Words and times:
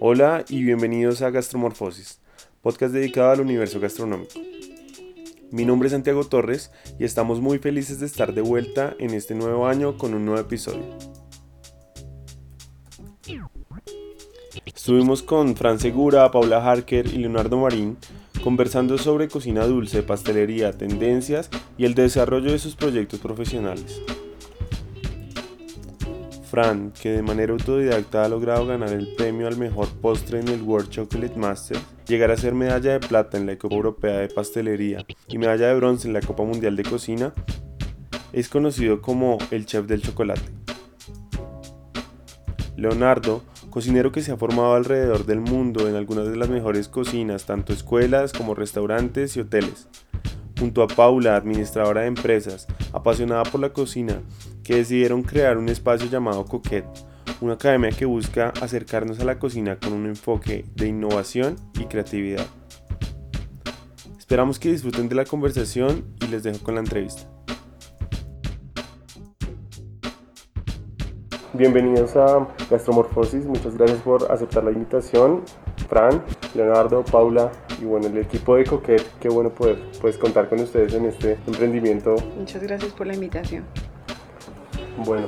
Hola 0.00 0.44
y 0.48 0.62
bienvenidos 0.62 1.22
a 1.22 1.30
Gastromorfosis, 1.30 2.20
podcast 2.62 2.94
dedicado 2.94 3.32
al 3.32 3.40
universo 3.40 3.80
gastronómico. 3.80 4.34
Mi 5.50 5.64
nombre 5.64 5.88
es 5.88 5.92
Santiago 5.92 6.24
Torres 6.24 6.70
y 7.00 7.04
estamos 7.04 7.40
muy 7.40 7.58
felices 7.58 7.98
de 7.98 8.06
estar 8.06 8.32
de 8.32 8.42
vuelta 8.42 8.94
en 9.00 9.10
este 9.10 9.34
nuevo 9.34 9.66
año 9.66 9.98
con 9.98 10.14
un 10.14 10.24
nuevo 10.24 10.40
episodio. 10.40 10.96
Estuvimos 14.64 15.24
con 15.24 15.56
Fran 15.56 15.80
Segura, 15.80 16.30
Paula 16.30 16.64
Harker 16.64 17.06
y 17.06 17.18
Leonardo 17.18 17.58
Marín 17.58 17.96
conversando 18.44 18.98
sobre 18.98 19.28
cocina 19.28 19.64
dulce, 19.66 20.02
pastelería, 20.02 20.72
tendencias 20.72 21.48
y 21.78 21.86
el 21.86 21.94
desarrollo 21.94 22.52
de 22.52 22.58
sus 22.58 22.76
proyectos 22.76 23.18
profesionales. 23.18 24.02
Fran, 26.54 26.92
que 26.92 27.10
de 27.10 27.22
manera 27.22 27.52
autodidacta 27.52 28.24
ha 28.24 28.28
logrado 28.28 28.64
ganar 28.64 28.92
el 28.92 29.12
premio 29.16 29.48
al 29.48 29.56
mejor 29.56 29.88
postre 30.00 30.38
en 30.38 30.46
el 30.46 30.62
World 30.62 30.88
Chocolate 30.88 31.36
Masters, 31.36 31.80
llegar 32.06 32.30
a 32.30 32.36
ser 32.36 32.54
medalla 32.54 32.92
de 32.92 33.00
plata 33.00 33.36
en 33.36 33.46
la 33.46 33.58
Copa 33.58 33.74
Europea 33.74 34.18
de 34.18 34.28
Pastelería 34.28 35.04
y 35.26 35.38
medalla 35.38 35.66
de 35.66 35.74
bronce 35.74 36.06
en 36.06 36.14
la 36.14 36.20
Copa 36.20 36.44
Mundial 36.44 36.76
de 36.76 36.84
Cocina, 36.84 37.32
es 38.32 38.48
conocido 38.48 39.02
como 39.02 39.38
el 39.50 39.66
chef 39.66 39.86
del 39.86 40.00
chocolate. 40.00 40.52
Leonardo, 42.76 43.42
cocinero 43.68 44.12
que 44.12 44.22
se 44.22 44.30
ha 44.30 44.36
formado 44.36 44.74
alrededor 44.74 45.26
del 45.26 45.40
mundo 45.40 45.88
en 45.88 45.96
algunas 45.96 46.28
de 46.28 46.36
las 46.36 46.50
mejores 46.50 46.86
cocinas, 46.86 47.46
tanto 47.46 47.72
escuelas 47.72 48.32
como 48.32 48.54
restaurantes 48.54 49.36
y 49.36 49.40
hoteles. 49.40 49.88
Junto 50.58 50.82
a 50.82 50.86
Paula, 50.86 51.36
administradora 51.36 52.02
de 52.02 52.06
empresas, 52.06 52.66
apasionada 52.92 53.42
por 53.44 53.60
la 53.60 53.72
cocina, 53.72 54.22
que 54.62 54.76
decidieron 54.76 55.22
crear 55.22 55.58
un 55.58 55.68
espacio 55.68 56.08
llamado 56.08 56.44
Coquette, 56.44 56.86
una 57.40 57.54
academia 57.54 57.90
que 57.90 58.06
busca 58.06 58.52
acercarnos 58.62 59.20
a 59.20 59.24
la 59.24 59.38
cocina 59.38 59.78
con 59.78 59.92
un 59.92 60.06
enfoque 60.06 60.64
de 60.74 60.88
innovación 60.88 61.56
y 61.78 61.84
creatividad. 61.84 62.46
Esperamos 64.18 64.58
que 64.58 64.70
disfruten 64.70 65.08
de 65.08 65.16
la 65.16 65.24
conversación 65.24 66.04
y 66.20 66.28
les 66.28 66.44
dejo 66.44 66.64
con 66.64 66.76
la 66.76 66.80
entrevista. 66.80 67.28
Bienvenidos 71.52 72.16
a 72.16 72.48
Gastromorfosis, 72.68 73.44
muchas 73.44 73.76
gracias 73.76 74.00
por 74.00 74.32
aceptar 74.32 74.64
la 74.64 74.72
invitación. 74.72 75.44
Fran, 75.88 76.24
Leonardo, 76.54 77.04
Paula 77.04 77.52
y 77.80 77.84
bueno, 77.84 78.06
el 78.06 78.18
equipo 78.18 78.56
de 78.56 78.64
Coquette, 78.64 79.06
qué 79.20 79.28
bueno 79.28 79.50
poder 79.50 79.78
pues, 80.00 80.18
contar 80.18 80.48
con 80.48 80.60
ustedes 80.60 80.94
en 80.94 81.06
este 81.06 81.38
emprendimiento. 81.46 82.14
Muchas 82.38 82.62
gracias 82.62 82.92
por 82.92 83.06
la 83.06 83.14
invitación. 83.14 83.64
Bueno, 85.04 85.26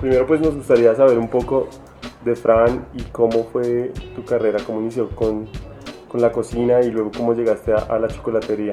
primero 0.00 0.26
pues 0.26 0.40
nos 0.40 0.54
gustaría 0.54 0.94
saber 0.94 1.18
un 1.18 1.28
poco 1.28 1.68
de 2.24 2.34
Fran 2.34 2.86
y 2.94 3.02
cómo 3.04 3.44
fue 3.44 3.92
tu 4.14 4.24
carrera, 4.24 4.58
cómo 4.66 4.80
inició 4.80 5.08
con, 5.10 5.48
con 6.08 6.20
la 6.20 6.32
cocina 6.32 6.80
y 6.80 6.90
luego 6.90 7.10
cómo 7.16 7.34
llegaste 7.34 7.72
a, 7.72 7.98
la 7.98 8.08
chocolatería. 8.08 8.72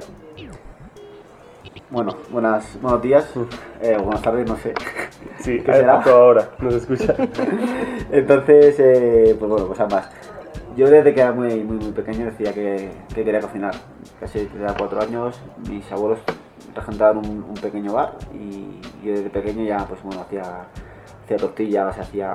Bueno, 1.91 2.17
buenas, 2.31 2.81
buenos 2.81 3.03
días, 3.03 3.29
eh, 3.79 3.95
buenas 4.01 4.23
tardes, 4.23 4.49
no 4.49 4.57
sé. 4.57 4.73
Sí, 5.39 5.59
¿Qué 5.59 5.71
será? 5.71 5.99
a 5.99 6.03
toda 6.03 6.17
hora, 6.17 6.49
nos 6.59 6.73
escucha. 6.73 7.15
Entonces, 8.11 8.75
eh, 8.79 9.35
pues 9.37 9.49
bueno, 9.49 9.67
pues 9.67 9.79
ambas. 9.79 10.09
Yo 10.75 10.89
desde 10.89 11.13
que 11.13 11.21
era 11.21 11.31
muy, 11.31 11.63
muy, 11.63 11.77
muy 11.77 11.91
pequeño 11.91 12.25
decía 12.25 12.51
que, 12.51 12.89
que 13.13 13.23
quería 13.23 13.41
cocinar. 13.41 13.75
Casi 14.19 14.45
tenía 14.45 14.73
cuatro 14.75 15.01
años, 15.01 15.39
mis 15.69 15.91
abuelos 15.91 16.19
regentaban 16.73 17.17
un, 17.17 17.43
un 17.43 17.53
pequeño 17.53 17.93
bar 17.93 18.17
y 18.33 18.79
yo 19.03 19.11
desde 19.13 19.29
pequeño 19.29 19.63
ya 19.63 19.85
pues 19.85 20.01
bueno 20.01 20.21
hacía, 20.21 20.41
hacía 21.23 21.37
tortillas, 21.37 21.97
hacía, 21.99 22.31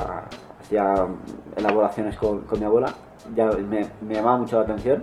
hacía 0.60 1.06
elaboraciones 1.56 2.16
con, 2.16 2.42
con 2.42 2.60
mi 2.60 2.64
abuela, 2.64 2.94
ya 3.34 3.46
me, 3.46 3.88
me, 4.00 4.14
llamaba 4.14 4.38
mucho 4.38 4.56
la 4.56 4.62
atención, 4.62 5.02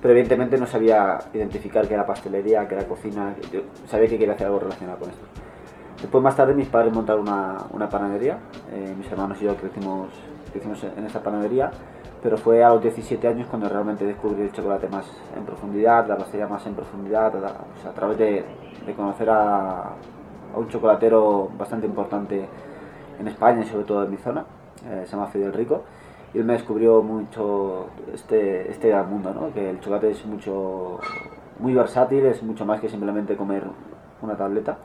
pero 0.00 0.12
evidentemente 0.12 0.56
no 0.56 0.66
sabía 0.66 1.18
identificar 1.34 1.86
qué 1.86 1.94
era 1.94 2.06
pastelería, 2.06 2.66
qué 2.66 2.76
era 2.76 2.86
cocina, 2.86 3.34
yo 3.52 3.60
sabía 3.86 4.08
que 4.08 4.18
quería 4.18 4.34
hacer 4.34 4.46
algo 4.46 4.60
relacionado 4.60 4.98
con 4.98 5.10
esto. 5.10 5.26
Después 6.00 6.22
más 6.22 6.36
tarde 6.36 6.54
mis 6.54 6.68
padres 6.68 6.92
montaron 6.94 7.22
una, 7.22 7.58
una 7.70 7.88
panadería, 7.88 8.38
eh, 8.72 8.94
mis 8.96 9.10
hermanos 9.10 9.38
y 9.42 9.44
yo 9.44 9.56
crecimos, 9.56 10.08
crecimos 10.52 10.82
en 10.84 11.04
esa 11.04 11.22
panadería 11.22 11.70
pero 12.26 12.38
fue 12.38 12.64
a 12.64 12.70
los 12.70 12.82
17 12.82 13.28
años 13.28 13.46
cuando 13.48 13.68
realmente 13.68 14.04
descubrí 14.04 14.42
el 14.42 14.50
chocolate 14.50 14.88
más 14.88 15.06
en 15.36 15.44
profundidad, 15.44 16.08
la 16.08 16.16
pastelería 16.16 16.48
más 16.48 16.66
en 16.66 16.74
profundidad, 16.74 17.32
a 17.36 17.92
través 17.92 18.18
de, 18.18 18.44
conocer 18.96 19.30
a, 19.30 19.92
un 20.56 20.66
chocolatero 20.66 21.48
bastante 21.56 21.86
importante 21.86 22.48
en 23.20 23.28
España 23.28 23.62
y 23.62 23.68
sobre 23.68 23.84
todo 23.84 24.02
en 24.02 24.10
mi 24.10 24.16
zona, 24.16 24.44
eh, 24.90 25.02
se 25.04 25.12
llama 25.12 25.28
Fidel 25.28 25.52
Rico, 25.52 25.84
y 26.34 26.38
él 26.38 26.44
me 26.44 26.54
descubrió 26.54 27.00
mucho 27.00 27.90
este, 28.12 28.72
este 28.72 28.92
mundo, 29.04 29.32
¿no? 29.32 29.54
que 29.54 29.70
el 29.70 29.78
chocolate 29.78 30.10
es 30.10 30.26
mucho, 30.26 30.98
muy 31.60 31.74
versátil, 31.74 32.26
es 32.26 32.42
mucho 32.42 32.66
más 32.66 32.80
que 32.80 32.88
simplemente 32.88 33.36
comer 33.36 33.62
una 34.20 34.36
tableta 34.36 34.78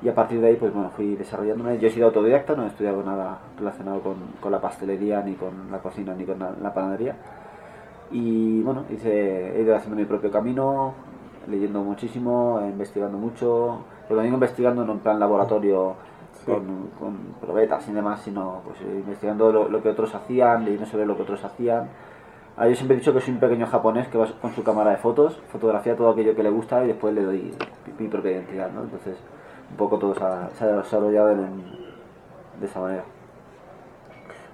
y 0.00 0.08
a 0.08 0.14
partir 0.14 0.40
de 0.40 0.48
ahí 0.48 0.56
pues 0.56 0.72
bueno 0.72 0.90
fui 0.90 1.16
desarrollándome. 1.16 1.78
Yo 1.78 1.88
he 1.88 1.90
sido 1.90 2.06
autodidacta 2.06 2.54
no 2.54 2.64
he 2.64 2.68
estudiado 2.68 3.02
nada 3.02 3.38
relacionado 3.58 4.00
con, 4.00 4.16
con 4.40 4.52
la 4.52 4.60
pastelería 4.60 5.22
ni 5.22 5.34
con 5.34 5.70
la 5.70 5.78
cocina 5.78 6.14
ni 6.14 6.24
con 6.24 6.38
la, 6.38 6.74
panadería. 6.74 7.16
Y 8.10 8.62
bueno 8.62 8.84
hice, 8.90 9.58
he 9.58 9.62
ido 9.62 9.74
haciendo 9.74 9.96
mi 9.96 10.04
propio 10.04 10.30
camino 10.30 10.94
leyendo 11.48 11.82
muchísimo 11.82 12.60
investigando 12.62 13.18
mucho. 13.18 13.84
Pero 14.06 14.18
también 14.18 14.34
investigando 14.34 14.84
no 14.84 14.92
en 14.92 14.98
plan 15.00 15.18
laboratorio 15.18 15.94
con, 16.46 16.90
con, 16.98 17.16
probetas 17.40 17.86
y 17.88 17.92
demás 17.92 18.22
sino 18.22 18.62
pues 18.64 18.80
investigando 18.80 19.68
lo, 19.68 19.82
que 19.82 19.90
otros 19.90 20.14
hacían 20.14 20.64
leyendo 20.64 20.86
sobre 20.86 21.06
lo 21.06 21.16
que 21.16 21.22
otros 21.22 21.44
hacían. 21.44 21.88
Ah, 22.56 22.68
yo 22.68 22.74
siempre 22.74 22.96
he 22.96 23.00
dicho 23.00 23.12
que 23.12 23.20
soy 23.20 23.34
un 23.34 23.40
pequeño 23.40 23.66
japonés 23.66 24.08
que 24.08 24.18
va 24.18 24.26
con 24.40 24.52
su 24.52 24.64
cámara 24.64 24.90
de 24.90 24.96
fotos, 24.96 25.40
fotografía 25.52 25.94
todo 25.94 26.10
aquello 26.10 26.34
que 26.34 26.42
le 26.42 26.50
gusta 26.50 26.84
y 26.84 26.88
después 26.88 27.14
le 27.14 27.22
doy 27.22 27.54
mi 27.98 28.08
propia 28.08 28.32
identidad, 28.32 28.72
¿no? 28.72 28.82
Entonces, 28.82 29.16
un 29.70 29.76
poco 29.76 29.98
todo 29.98 30.14
se 30.14 30.64
ha, 30.64 30.66
desarrollado 30.68 31.28
de 31.28 32.66
esa 32.66 32.80
manera. 32.80 33.04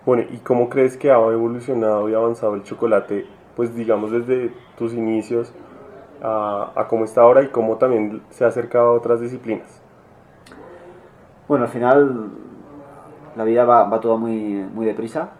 Bueno, 0.06 0.25
¿y 0.30 0.36
cómo 0.38 0.69
crees 0.69 0.97
que 0.97 1.10
ha 1.10 1.16
evolucionado 1.16 2.08
y 2.10 2.14
avanzado 2.14 2.54
el 2.56 2.62
chocolate, 2.62 3.26
pues 3.56 3.75
digamos 3.75 4.10
desde 4.10 4.52
tus 4.76 4.92
inicios 4.92 5.54
a, 6.22 6.72
a 6.75 6.88
cómo 6.88 7.04
está 7.04 7.22
ahora 7.22 7.42
y 7.42 7.48
cómo 7.48 7.78
también 7.78 8.22
se 8.28 8.44
ha 8.44 8.48
acercado 8.48 8.88
a 8.88 8.92
otras 8.92 9.20
disciplinas? 9.20 9.80
Bueno, 11.48 11.64
al 11.64 11.70
final 11.70 12.31
la 13.36 13.44
vida 13.44 13.64
va, 13.64 13.84
va 13.84 14.00
todo 14.00 14.19
muy, 14.19 14.66
muy 14.75 14.86
deprisa 14.86 15.31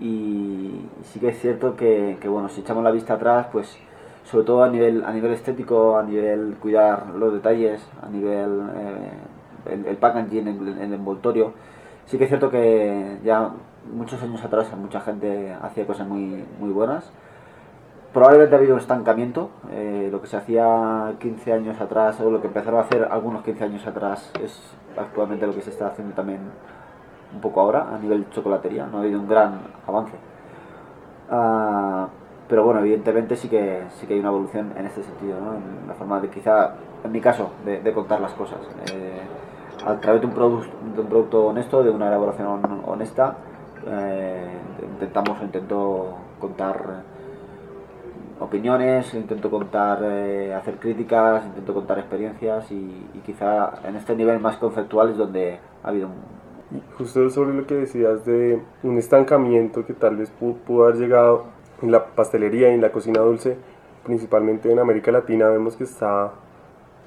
y 0.00 0.88
sí 1.02 1.20
que 1.20 1.28
es 1.28 1.40
cierto 1.40 1.76
que, 1.76 2.16
que, 2.20 2.28
bueno, 2.28 2.48
si 2.48 2.62
echamos 2.62 2.82
la 2.82 2.90
vista 2.90 3.14
atrás, 3.14 3.48
pues 3.52 3.78
sobre 4.24 4.44
todo 4.44 4.64
a 4.64 4.68
nivel, 4.68 5.04
a 5.04 5.12
nivel 5.12 5.32
estético, 5.32 5.96
a 5.96 6.02
nivel 6.02 6.56
cuidar 6.60 7.08
los 7.14 7.32
detalles, 7.32 7.86
a 8.02 8.08
nivel 8.08 8.62
eh, 8.76 9.84
el, 9.88 9.96
packaging, 9.96 10.48
el, 10.48 10.78
el, 10.80 10.92
envoltorio. 10.92 11.52
Sí 12.06 12.18
que 12.18 12.24
es 12.24 12.30
cierto 12.30 12.50
que 12.50 13.18
ya 13.24 13.50
muchos 13.92 14.22
años 14.22 14.42
atrás 14.44 14.74
mucha 14.76 15.00
gente 15.00 15.54
hacía 15.60 15.86
cosas 15.86 16.06
muy, 16.08 16.44
muy 16.58 16.70
buenas. 16.70 17.10
Probablemente 18.12 18.54
ha 18.54 18.58
habido 18.58 18.74
un 18.74 18.80
estancamiento. 18.80 19.50
Eh, 19.72 20.08
lo 20.10 20.20
que 20.20 20.28
se 20.28 20.36
hacía 20.36 21.14
15 21.18 21.52
años 21.52 21.80
atrás 21.80 22.20
o 22.20 22.30
lo 22.30 22.40
que 22.40 22.46
empezaron 22.46 22.78
a 22.80 22.82
hacer 22.84 23.08
algunos 23.10 23.42
15 23.42 23.64
años 23.64 23.86
atrás 23.86 24.30
es 24.40 24.58
actualmente 24.96 25.46
lo 25.46 25.54
que 25.54 25.62
se 25.62 25.70
está 25.70 25.88
haciendo 25.88 26.14
también 26.14 26.40
un 27.34 27.40
poco 27.40 27.60
ahora 27.60 27.88
a 27.94 27.98
nivel 27.98 28.30
chocolatería. 28.30 28.86
No 28.86 28.98
ha 28.98 29.00
habido 29.00 29.20
un 29.20 29.28
gran 29.28 29.60
avance. 29.86 30.12
Uh, 31.30 32.06
pero 32.48 32.64
bueno, 32.64 32.80
evidentemente 32.80 33.36
sí 33.36 33.48
que, 33.48 33.82
sí 33.98 34.06
que 34.06 34.14
hay 34.14 34.20
una 34.20 34.28
evolución 34.28 34.72
en 34.76 34.86
este 34.86 35.02
sentido, 35.02 35.40
¿no? 35.40 35.54
en 35.54 35.88
la 35.88 35.94
forma 35.94 36.20
de 36.20 36.28
quizá, 36.28 36.74
en 37.02 37.12
mi 37.12 37.20
caso, 37.20 37.50
de, 37.64 37.92
contar 37.92 38.20
las 38.20 38.32
cosas. 38.32 38.58
Eh, 38.92 39.22
a 39.86 39.96
través 40.00 40.20
de 40.20 40.26
un, 40.26 40.34
de 40.94 41.00
un 41.00 41.06
producto 41.08 41.46
honesto, 41.46 41.82
de 41.82 41.90
una 41.90 42.08
elaboración 42.08 42.82
honesta, 42.86 43.36
eh, 43.86 44.48
intentamos 44.82 45.40
intento 45.42 46.16
contar 46.38 47.02
opiniones, 48.40 49.14
intento 49.14 49.50
contar, 49.50 50.00
eh, 50.02 50.54
hacer 50.54 50.76
críticas, 50.76 51.46
intento 51.46 51.72
contar 51.72 51.98
experiencias 51.98 52.70
y, 52.70 53.06
y, 53.14 53.20
quizá 53.24 53.74
en 53.84 53.96
este 53.96 54.14
nivel 54.16 54.40
más 54.40 54.56
conceptual 54.56 55.10
es 55.10 55.16
donde 55.16 55.58
ha 55.82 55.88
habido 55.88 56.08
un... 56.08 56.44
Justo 56.98 57.28
sobre 57.30 57.54
lo 57.54 57.66
que 57.66 57.74
decías 57.74 58.24
de 58.24 58.60
un 58.82 58.98
estancamiento 58.98 59.86
que 59.86 59.92
tal 59.92 60.16
vez 60.16 60.30
pudo 60.30 60.84
haber 60.84 60.96
llegado 60.96 61.53
en 61.82 61.92
la 61.92 62.04
pastelería 62.04 62.70
y 62.70 62.74
en 62.74 62.80
la 62.80 62.90
cocina 62.90 63.20
dulce, 63.20 63.56
principalmente 64.04 64.70
en 64.70 64.78
América 64.78 65.10
Latina, 65.12 65.48
vemos 65.48 65.76
que 65.76 65.84
está 65.84 66.32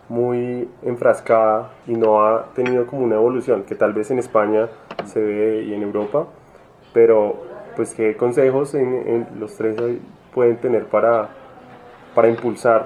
muy 0.10 0.70
enfrascada 0.84 1.72
y 1.86 1.94
no 1.94 2.26
ha 2.26 2.46
tenido 2.54 2.88
como 2.88 3.04
una 3.04 3.16
evolución, 3.16 3.64
que 3.64 3.76
tal 3.76 3.94
vez 3.94 4.10
en 4.12 4.20
España 4.20 4.68
se 5.06 5.20
ve 5.22 5.64
y 5.64 5.74
en 5.74 5.84
Europa, 5.84 6.28
pero 6.94 7.44
pues 7.76 7.94
qué 7.94 8.16
consejos 8.16 8.74
en, 8.74 9.28
los 9.40 9.56
tres 9.56 9.76
pueden 10.34 10.58
tener 10.58 10.86
para, 10.86 11.30
para 12.16 12.30
impulsar, 12.30 12.86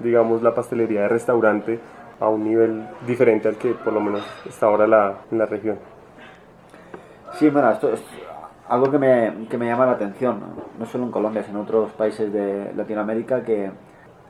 digamos, 0.00 0.42
la 0.42 0.54
pastelería 0.54 1.02
de 1.02 1.08
restaurante 1.08 1.78
a 2.20 2.28
un 2.28 2.44
nivel 2.44 2.86
diferente 3.06 3.48
al 3.48 3.56
que 3.56 3.72
por 3.72 3.92
lo 3.92 4.00
menos 4.00 4.22
está 4.46 4.66
ahora 4.66 4.86
la, 4.86 5.14
en 5.30 5.38
la 5.38 5.46
región. 5.46 5.78
Sí, 7.34 7.50
bueno, 7.50 7.70
esto 7.70 7.92
es 7.92 8.02
algo 8.68 8.90
que 8.90 8.98
me, 8.98 9.46
que 9.48 9.58
me 9.58 9.66
llama 9.66 9.86
la 9.86 9.92
atención, 9.92 10.40
no 10.78 10.86
solo 10.86 11.04
en 11.04 11.10
Colombia, 11.10 11.42
sino 11.42 11.58
en 11.58 11.64
otros 11.64 11.92
países 11.92 12.32
de 12.32 12.72
Latinoamérica, 12.74 13.42
que 13.42 13.70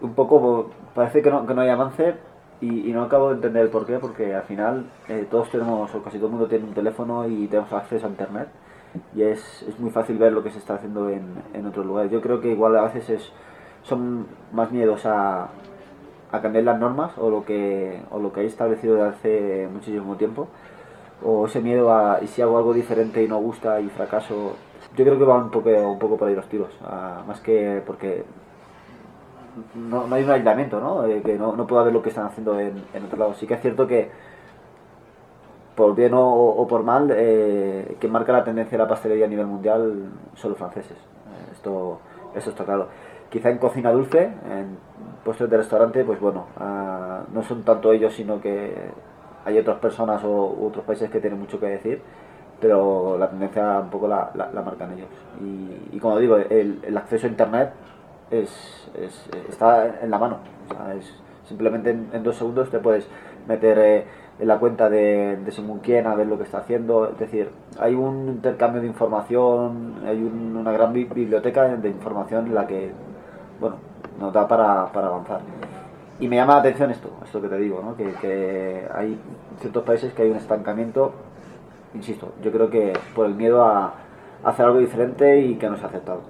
un 0.00 0.14
poco 0.14 0.70
parece 0.94 1.22
que 1.22 1.30
no, 1.30 1.46
que 1.46 1.54
no 1.54 1.62
hay 1.62 1.70
avance 1.70 2.16
y, 2.60 2.92
no 2.92 3.02
acabo 3.02 3.28
de 3.28 3.36
entender 3.36 3.62
el 3.62 3.70
por 3.70 3.86
qué, 3.86 3.98
porque 3.98 4.34
al 4.34 4.42
final 4.44 4.86
eh, 5.08 5.26
todos 5.30 5.50
tenemos, 5.50 5.94
o 5.94 6.02
casi 6.02 6.18
todo 6.18 6.26
el 6.26 6.32
mundo 6.32 6.48
tiene 6.48 6.64
un 6.64 6.74
teléfono 6.74 7.26
y 7.28 7.46
tenemos 7.48 7.72
acceso 7.72 8.06
a 8.06 8.10
Internet 8.10 8.48
y 9.14 9.22
es, 9.22 9.62
es 9.68 9.78
muy 9.78 9.90
fácil 9.90 10.16
ver 10.18 10.32
lo 10.32 10.42
que 10.42 10.50
se 10.50 10.58
está 10.58 10.74
haciendo 10.74 11.10
en, 11.10 11.34
en 11.52 11.66
otros 11.66 11.84
lugares. 11.84 12.10
Yo 12.10 12.20
creo 12.20 12.40
que 12.40 12.50
igual 12.50 12.76
a 12.76 12.82
veces 12.82 13.10
es, 13.10 13.32
son 13.82 14.26
más 14.52 14.70
miedos 14.70 15.04
a, 15.06 15.48
a 16.32 16.40
cambiar 16.40 16.64
las 16.64 16.78
normas 16.78 17.16
o 17.18 17.30
lo 17.30 17.44
que, 17.44 18.00
o 18.10 18.18
lo 18.18 18.32
que 18.32 18.40
hay 18.40 18.46
establecido 18.46 18.94
desde 18.96 19.08
hace 19.08 19.68
muchísimo 19.72 20.16
tiempo 20.16 20.48
o 21.24 21.46
ese 21.46 21.60
miedo 21.60 21.92
a 21.92 22.20
y 22.22 22.26
si 22.26 22.42
hago 22.42 22.58
algo 22.58 22.72
diferente 22.74 23.22
y 23.22 23.28
no 23.28 23.38
gusta 23.38 23.80
y 23.80 23.88
fracaso 23.88 24.56
yo 24.96 25.04
creo 25.04 25.18
que 25.18 25.24
va 25.24 25.36
un 25.36 25.50
poco, 25.50 25.70
un 25.70 25.98
poco 25.98 26.16
por 26.16 26.28
ahí 26.28 26.34
los 26.34 26.48
tiros 26.48 26.70
más 27.26 27.40
que 27.40 27.82
porque 27.86 28.24
no, 29.74 30.06
no, 30.06 30.14
hay 30.14 30.24
un 30.24 30.30
aislamiento 30.30 30.80
¿no? 30.80 31.02
que 31.22 31.38
no, 31.38 31.56
no 31.56 31.66
puedo 31.66 31.84
ver 31.84 31.92
lo 31.92 32.02
que 32.02 32.10
están 32.10 32.26
haciendo 32.26 32.58
en, 32.60 32.84
en 32.92 33.04
otro 33.04 33.18
lado. 33.18 33.34
Sí 33.34 33.46
que 33.46 33.54
es 33.54 33.60
cierto 33.60 33.86
que 33.86 34.10
por 35.74 35.94
bien 35.94 36.12
o, 36.14 36.66
por 36.68 36.82
mal 36.82 37.10
eh, 37.14 37.96
que 38.00 38.08
marca 38.08 38.32
la 38.32 38.44
tendencia 38.44 38.76
de 38.76 38.84
la 38.84 38.88
pastelería 38.88 39.26
a 39.26 39.28
nivel 39.28 39.46
mundial 39.46 40.10
son 40.34 40.50
los 40.50 40.58
franceses. 40.58 40.96
Esto 41.52 42.00
eso 42.34 42.50
está 42.50 42.64
claro. 42.64 42.88
Quizá 43.30 43.50
en 43.50 43.58
cocina 43.58 43.90
dulce 43.92 44.24
en 44.24 44.78
puestos 45.24 45.50
de 45.50 45.56
restaurante 45.56 46.04
pues 46.04 46.20
bueno 46.20 46.46
ah, 46.58 47.22
no 47.32 47.42
son 47.42 47.62
tanto 47.62 47.92
ellos 47.92 48.14
sino 48.14 48.40
que 48.40 48.74
hay 49.46 49.58
otras 49.58 49.78
personas 49.78 50.22
o 50.24 50.66
otros 50.66 50.84
países 50.84 51.08
que 51.08 51.20
tienen 51.20 51.38
mucho 51.38 51.60
que 51.60 51.66
decir, 51.66 52.02
pero 52.60 53.16
la 53.16 53.30
tendencia 53.30 53.78
un 53.80 53.90
poco 53.90 54.08
la, 54.08 54.30
la, 54.34 54.62
marcan 54.62 54.92
ellos. 54.92 55.06
Y, 55.92 55.98
como 56.00 56.18
digo, 56.18 56.36
el, 56.36 56.80
el, 56.82 56.96
acceso 56.96 57.26
a 57.26 57.30
Internet 57.30 57.70
es, 58.30 58.90
es, 58.98 59.28
está 59.48 60.00
en 60.02 60.10
la 60.10 60.18
mano. 60.18 60.38
es, 60.98 61.14
simplemente 61.48 61.90
en, 61.90 62.22
dos 62.24 62.36
segundos 62.36 62.70
te 62.70 62.80
puedes 62.80 63.06
meter 63.46 63.78
eh, 63.78 64.04
en 64.40 64.48
la 64.48 64.58
cuenta 64.58 64.90
de, 64.90 65.36
de 65.36 65.52
según 65.52 65.78
quién 65.78 66.08
a 66.08 66.16
ver 66.16 66.26
lo 66.26 66.38
que 66.38 66.42
está 66.42 66.58
haciendo. 66.58 67.08
Es 67.10 67.18
decir, 67.18 67.50
hay 67.78 67.94
un 67.94 68.28
intercambio 68.28 68.80
de 68.80 68.88
información, 68.88 69.94
hay 70.04 70.20
una 70.24 70.72
gran 70.72 70.92
biblioteca 70.92 71.68
de 71.68 71.88
información 71.88 72.48
en 72.48 72.54
la 72.54 72.66
que, 72.66 72.90
bueno, 73.60 73.76
nos 74.18 74.32
da 74.32 74.48
para, 74.48 74.90
para 74.92 75.06
avanzar. 75.06 75.40
Y 76.18 76.28
me 76.28 76.36
llama 76.36 76.54
la 76.54 76.60
atención 76.60 76.90
esto, 76.90 77.10
esto 77.24 77.42
que 77.42 77.48
te 77.48 77.58
digo, 77.58 77.82
¿no? 77.82 77.96
que, 77.96 78.12
que 78.20 78.86
hay 78.94 79.18
ciertos 79.60 79.84
países 79.84 80.12
que 80.14 80.22
hay 80.22 80.30
un 80.30 80.36
estancamiento, 80.36 81.12
insisto, 81.94 82.32
yo 82.42 82.50
creo 82.52 82.70
que 82.70 82.94
por 83.14 83.26
el 83.26 83.34
miedo 83.34 83.62
a, 83.64 83.94
hacer 84.44 84.66
algo 84.66 84.78
diferente 84.78 85.40
y 85.40 85.56
que 85.56 85.68
no 85.68 85.76
se 85.76 85.84
ha 85.84 85.88
aceptado. 85.88 86.20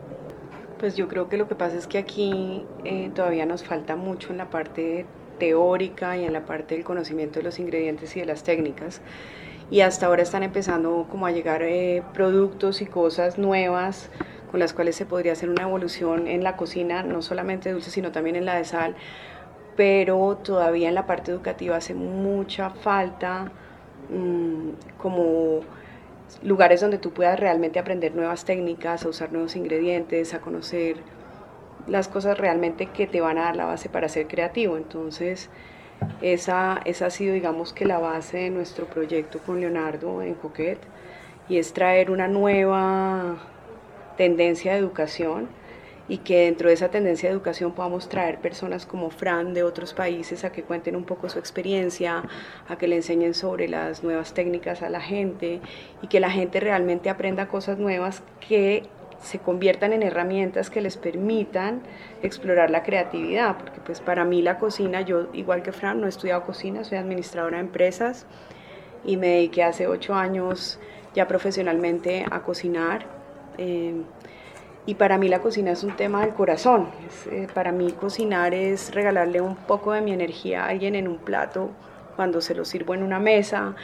Pues 0.78 0.96
yo 0.96 1.08
creo 1.08 1.28
que 1.28 1.36
lo 1.36 1.48
que 1.48 1.54
pasa 1.54 1.76
es 1.76 1.86
que 1.86 1.98
aquí 1.98 2.64
eh, 2.84 3.10
todavía 3.14 3.46
nos 3.46 3.64
falta 3.64 3.96
mucho 3.96 4.30
en 4.30 4.38
la 4.38 4.50
parte 4.50 5.06
teórica 5.38 6.16
y 6.16 6.24
en 6.24 6.32
la 6.32 6.46
parte 6.46 6.74
del 6.74 6.84
conocimiento 6.84 7.40
de 7.40 7.44
los 7.44 7.58
ingredientes 7.58 8.16
y 8.16 8.20
de 8.20 8.26
las 8.26 8.42
técnicas. 8.42 9.00
Y 9.70 9.80
hasta 9.80 10.06
ahora 10.06 10.22
están 10.22 10.42
empezando 10.42 11.06
como 11.10 11.26
a 11.26 11.30
llegar 11.30 11.62
eh, 11.62 12.02
productos 12.14 12.80
y 12.80 12.86
cosas 12.86 13.36
nuevas 13.38 14.10
con 14.50 14.60
las 14.60 14.72
cuales 14.72 14.96
se 14.96 15.06
podría 15.06 15.32
hacer 15.32 15.50
una 15.50 15.64
evolución 15.64 16.28
en 16.28 16.44
la 16.44 16.56
cocina, 16.56 17.02
no 17.02 17.20
solamente 17.20 17.72
dulce, 17.72 17.90
sino 17.90 18.12
también 18.12 18.36
en 18.36 18.44
la 18.44 18.54
de 18.54 18.64
sal, 18.64 18.94
pero 19.76 20.36
todavía 20.42 20.88
en 20.88 20.94
la 20.94 21.06
parte 21.06 21.30
educativa 21.30 21.76
hace 21.76 21.94
mucha 21.94 22.70
falta 22.70 23.52
mm, 24.10 24.70
como 24.98 25.60
lugares 26.42 26.80
donde 26.80 26.98
tú 26.98 27.12
puedas 27.12 27.38
realmente 27.38 27.78
aprender 27.78 28.14
nuevas 28.14 28.44
técnicas, 28.44 29.04
a 29.04 29.08
usar 29.08 29.32
nuevos 29.32 29.56
ingredientes, 29.56 30.34
a 30.34 30.40
conocer 30.40 30.96
las 31.86 32.08
cosas 32.08 32.38
realmente 32.38 32.86
que 32.86 33.06
te 33.06 33.20
van 33.20 33.38
a 33.38 33.44
dar 33.44 33.56
la 33.56 33.66
base 33.66 33.88
para 33.88 34.08
ser 34.08 34.26
creativo. 34.26 34.76
Entonces, 34.76 35.50
esa, 36.20 36.80
esa 36.84 37.06
ha 37.06 37.10
sido, 37.10 37.34
digamos, 37.34 37.72
que 37.72 37.84
la 37.84 37.98
base 37.98 38.38
de 38.38 38.50
nuestro 38.50 38.86
proyecto 38.86 39.38
con 39.38 39.60
Leonardo 39.60 40.22
en 40.22 40.34
Coquet, 40.34 40.78
y 41.48 41.58
es 41.58 41.72
traer 41.72 42.10
una 42.10 42.26
nueva 42.28 43.36
tendencia 44.16 44.72
de 44.72 44.78
educación 44.78 45.48
y 46.08 46.18
que 46.18 46.44
dentro 46.44 46.68
de 46.68 46.74
esa 46.74 46.88
tendencia 46.88 47.28
de 47.28 47.34
educación 47.34 47.72
podamos 47.72 48.08
traer 48.08 48.38
personas 48.38 48.86
como 48.86 49.10
Fran 49.10 49.54
de 49.54 49.62
otros 49.62 49.92
países 49.92 50.44
a 50.44 50.52
que 50.52 50.62
cuenten 50.62 50.96
un 50.96 51.04
poco 51.04 51.28
su 51.28 51.38
experiencia, 51.38 52.22
a 52.68 52.76
que 52.76 52.86
le 52.86 52.96
enseñen 52.96 53.34
sobre 53.34 53.68
las 53.68 54.04
nuevas 54.04 54.32
técnicas 54.34 54.82
a 54.82 54.88
la 54.88 55.00
gente 55.00 55.60
y 56.02 56.06
que 56.06 56.20
la 56.20 56.30
gente 56.30 56.60
realmente 56.60 57.10
aprenda 57.10 57.48
cosas 57.48 57.78
nuevas 57.78 58.22
que 58.46 58.84
se 59.20 59.38
conviertan 59.38 59.92
en 59.92 60.02
herramientas 60.02 60.70
que 60.70 60.80
les 60.80 60.96
permitan 60.96 61.82
explorar 62.22 62.70
la 62.70 62.82
creatividad, 62.82 63.56
porque 63.56 63.80
pues 63.80 64.00
para 64.00 64.24
mí 64.24 64.42
la 64.42 64.58
cocina, 64.58 65.00
yo 65.00 65.28
igual 65.32 65.62
que 65.62 65.72
Fran 65.72 66.00
no 66.00 66.06
he 66.06 66.08
estudiado 66.08 66.44
cocina, 66.44 66.84
soy 66.84 66.98
administradora 66.98 67.56
de 67.56 67.64
empresas 67.64 68.26
y 69.04 69.16
me 69.16 69.28
dediqué 69.28 69.62
hace 69.64 69.86
ocho 69.86 70.14
años 70.14 70.78
ya 71.14 71.26
profesionalmente 71.26 72.26
a 72.30 72.42
cocinar. 72.42 73.06
Eh, 73.58 74.02
y 74.86 74.94
para 74.94 75.18
mí 75.18 75.28
la 75.28 75.40
cocina 75.40 75.72
es 75.72 75.82
un 75.82 75.96
tema 75.96 76.24
del 76.24 76.34
corazón. 76.34 76.88
Eh, 77.30 77.48
para 77.52 77.72
mí 77.72 77.92
cocinar 77.92 78.54
es 78.54 78.94
regalarle 78.94 79.40
un 79.40 79.56
poco 79.56 79.92
de 79.92 80.00
mi 80.00 80.12
energía 80.12 80.64
a 80.64 80.68
alguien 80.68 80.94
en 80.94 81.08
un 81.08 81.18
plato 81.18 81.70
cuando 82.14 82.40
se 82.40 82.54
lo 82.54 82.64
sirvo 82.64 82.94
en 82.94 83.02
una 83.02 83.18
mesa, 83.18 83.74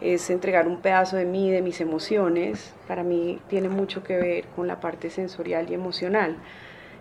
es 0.00 0.30
entregar 0.30 0.68
un 0.68 0.80
pedazo 0.80 1.16
de 1.16 1.24
mí, 1.24 1.50
de 1.50 1.60
mis 1.62 1.80
emociones. 1.80 2.72
Para 2.86 3.02
mí 3.02 3.40
tiene 3.48 3.68
mucho 3.68 4.02
que 4.04 4.16
ver 4.16 4.44
con 4.54 4.66
la 4.66 4.80
parte 4.80 5.10
sensorial 5.10 5.68
y 5.70 5.74
emocional. 5.74 6.36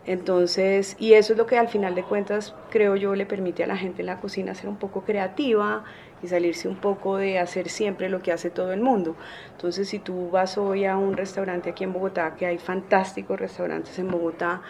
Entonces, 0.09 0.95
y 0.97 1.13
eso 1.13 1.33
es 1.33 1.37
lo 1.37 1.45
que 1.45 1.55
al 1.55 1.67
final 1.67 1.93
de 1.93 2.01
cuentas 2.01 2.55
creo 2.71 2.95
yo 2.95 3.13
le 3.13 3.27
permite 3.27 3.63
a 3.63 3.67
la 3.67 3.77
gente 3.77 4.01
en 4.01 4.07
la 4.07 4.19
cocina 4.19 4.55
ser 4.55 4.67
un 4.67 4.77
poco 4.77 5.01
creativa 5.01 5.83
y 6.23 6.27
salirse 6.27 6.67
un 6.67 6.77
poco 6.77 7.17
de 7.17 7.37
hacer 7.37 7.69
siempre 7.69 8.09
lo 8.09 8.19
que 8.23 8.31
hace 8.31 8.49
todo 8.49 8.73
el 8.73 8.81
mundo. 8.81 9.15
Entonces, 9.51 9.87
si 9.87 9.99
tú 9.99 10.31
vas 10.31 10.57
hoy 10.57 10.85
a 10.85 10.97
un 10.97 11.15
restaurante 11.15 11.69
aquí 11.69 11.83
en 11.83 11.93
Bogotá, 11.93 12.33
que 12.35 12.47
hay 12.47 12.57
fantásticos 12.57 13.39
restaurantes 13.39 13.99
en 13.99 14.09
Bogotá, 14.09 14.63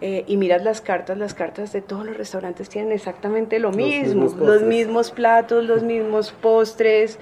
eh, 0.00 0.24
y 0.26 0.36
miras 0.36 0.62
las 0.62 0.82
cartas, 0.82 1.16
las 1.16 1.32
cartas 1.32 1.72
de 1.72 1.80
todos 1.80 2.04
los 2.04 2.16
restaurantes 2.16 2.68
tienen 2.68 2.92
exactamente 2.92 3.58
lo 3.58 3.72
mismo, 3.72 4.28
los 4.38 4.62
mismos 4.62 5.10
platos, 5.10 5.64
los 5.64 5.82
mismos 5.84 6.32
postres, 6.32 7.18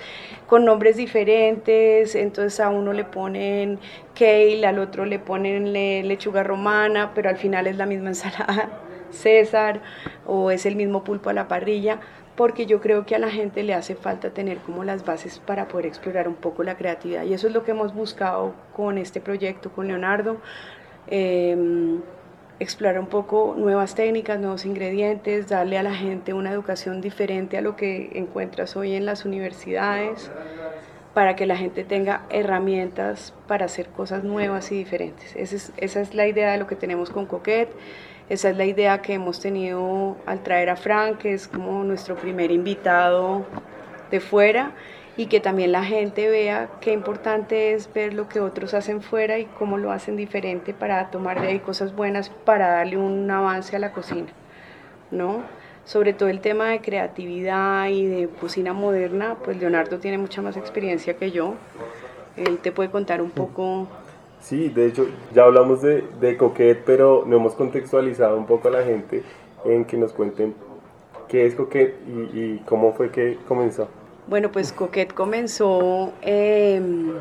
con 0.48 0.64
nombres 0.64 0.96
diferentes, 0.96 2.16
entonces 2.16 2.58
a 2.58 2.70
uno 2.70 2.92
le 2.92 3.04
ponen 3.04 3.78
kale, 4.18 4.66
al 4.66 4.80
otro 4.80 5.04
le 5.04 5.20
ponen 5.20 5.72
lechuga 5.72 6.42
romana, 6.42 7.12
pero 7.14 7.28
al 7.28 7.36
final 7.36 7.66
es 7.66 7.76
la 7.76 7.86
misma 7.86 8.08
ensalada 8.10 8.80
César 9.10 9.80
o 10.26 10.50
es 10.50 10.66
el 10.66 10.74
mismo 10.76 11.04
pulpo 11.04 11.30
a 11.30 11.32
la 11.32 11.46
parrilla, 11.46 12.00
porque 12.34 12.66
yo 12.66 12.80
creo 12.80 13.06
que 13.06 13.14
a 13.14 13.18
la 13.20 13.30
gente 13.30 13.62
le 13.62 13.74
hace 13.74 13.94
falta 13.94 14.30
tener 14.30 14.58
como 14.58 14.82
las 14.82 15.04
bases 15.04 15.38
para 15.38 15.68
poder 15.68 15.86
explorar 15.86 16.26
un 16.26 16.34
poco 16.34 16.64
la 16.64 16.76
creatividad 16.76 17.22
y 17.22 17.34
eso 17.34 17.46
es 17.46 17.52
lo 17.52 17.62
que 17.62 17.70
hemos 17.70 17.94
buscado 17.94 18.52
con 18.74 18.98
este 18.98 19.20
proyecto, 19.20 19.70
con 19.70 19.86
Leonardo. 19.86 20.38
Em, 21.06 22.00
explorar 22.64 22.98
un 22.98 23.06
poco 23.06 23.54
nuevas 23.56 23.94
técnicas, 23.94 24.40
nuevos 24.40 24.64
ingredientes, 24.64 25.48
darle 25.48 25.78
a 25.78 25.82
la 25.82 25.94
gente 25.94 26.32
una 26.32 26.50
educación 26.50 27.00
diferente 27.00 27.56
a 27.58 27.60
lo 27.60 27.76
que 27.76 28.10
encuentras 28.14 28.76
hoy 28.76 28.94
en 28.94 29.06
las 29.06 29.24
universidades, 29.24 30.30
para 31.12 31.36
que 31.36 31.46
la 31.46 31.56
gente 31.56 31.84
tenga 31.84 32.22
herramientas 32.30 33.32
para 33.46 33.66
hacer 33.66 33.86
cosas 33.88 34.24
nuevas 34.24 34.72
y 34.72 34.76
diferentes. 34.76 35.36
Esa 35.36 36.00
es, 36.00 36.14
la 36.14 36.26
idea 36.26 36.50
de 36.50 36.58
lo 36.58 36.66
que 36.66 36.74
tenemos 36.74 37.10
con 37.10 37.26
Coquette. 37.26 37.72
Esa 38.28 38.50
es 38.50 38.56
la 38.56 38.64
idea 38.64 39.00
que 39.02 39.14
hemos 39.14 39.38
tenido 39.38 40.16
al 40.26 40.42
traer 40.42 40.70
a 40.70 40.76
Frank, 40.76 41.18
que 41.18 41.34
es 41.34 41.46
como 41.46 41.84
nuestro 41.84 42.16
primer 42.16 42.50
invitado 42.50 43.44
de 44.10 44.18
fuera 44.18 44.72
y 45.16 45.26
que 45.26 45.40
también 45.40 45.72
la 45.72 45.84
gente 45.84 46.28
vea 46.28 46.68
qué 46.80 46.92
importante 46.92 47.72
es 47.72 47.92
ver 47.92 48.14
lo 48.14 48.28
que 48.28 48.40
otros 48.40 48.74
hacen 48.74 49.00
fuera 49.02 49.38
y 49.38 49.46
cómo 49.46 49.78
lo 49.78 49.92
hacen 49.92 50.16
diferente 50.16 50.74
para 50.74 51.10
tomar 51.10 51.40
de 51.40 51.48
ahí 51.48 51.58
cosas 51.60 51.94
buenas 51.94 52.30
para 52.30 52.68
darle 52.68 52.96
un 52.96 53.30
avance 53.30 53.76
a 53.76 53.78
la 53.78 53.92
cocina, 53.92 54.28
¿no? 55.10 55.42
Sobre 55.84 56.14
todo 56.14 56.28
el 56.30 56.40
tema 56.40 56.70
de 56.70 56.80
creatividad 56.80 57.88
y 57.88 58.06
de 58.06 58.28
cocina 58.28 58.72
moderna, 58.72 59.36
pues 59.44 59.58
Leonardo 59.58 59.98
tiene 59.98 60.18
mucha 60.18 60.40
más 60.42 60.56
experiencia 60.56 61.14
que 61.14 61.30
yo. 61.30 61.54
Él 62.36 62.58
te 62.58 62.72
puede 62.72 62.90
contar 62.90 63.20
un 63.20 63.30
poco 63.30 63.86
Sí, 64.44 64.68
de 64.68 64.88
hecho 64.88 65.06
ya 65.32 65.44
hablamos 65.44 65.80
de, 65.80 66.04
de 66.20 66.36
Coquet, 66.36 66.82
pero 66.84 67.24
no 67.26 67.36
hemos 67.36 67.54
contextualizado 67.54 68.36
un 68.36 68.44
poco 68.44 68.68
a 68.68 68.72
la 68.72 68.82
gente 68.82 69.22
en 69.64 69.86
que 69.86 69.96
nos 69.96 70.12
cuenten 70.12 70.54
qué 71.28 71.46
es 71.46 71.54
Coquet 71.54 71.94
y, 72.34 72.58
cómo 72.66 72.92
fue 72.92 73.10
que 73.10 73.38
comenzó. 73.48 73.88
Bueno, 74.26 74.50
pues 74.50 74.72
Coquet 74.72 75.12
comenzó, 75.12 76.14
em, 76.22 77.12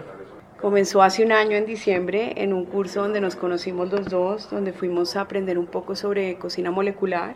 comenzó 0.62 1.02
hace 1.02 1.26
un 1.26 1.34
año 1.34 1.58
en 1.58 1.66
diciembre 1.66 2.32
en 2.38 2.54
un 2.54 2.64
curso 2.64 3.02
donde 3.02 3.20
nos 3.20 3.36
conocimos 3.36 3.92
los 3.92 4.08
dos, 4.08 4.50
donde 4.50 4.72
fuimos 4.72 5.18
a 5.18 5.22
aprender 5.22 5.58
un 5.58 5.66
poco 5.66 5.98
sobre 5.98 6.36
cocina 6.38 6.72
molecular 6.72 7.36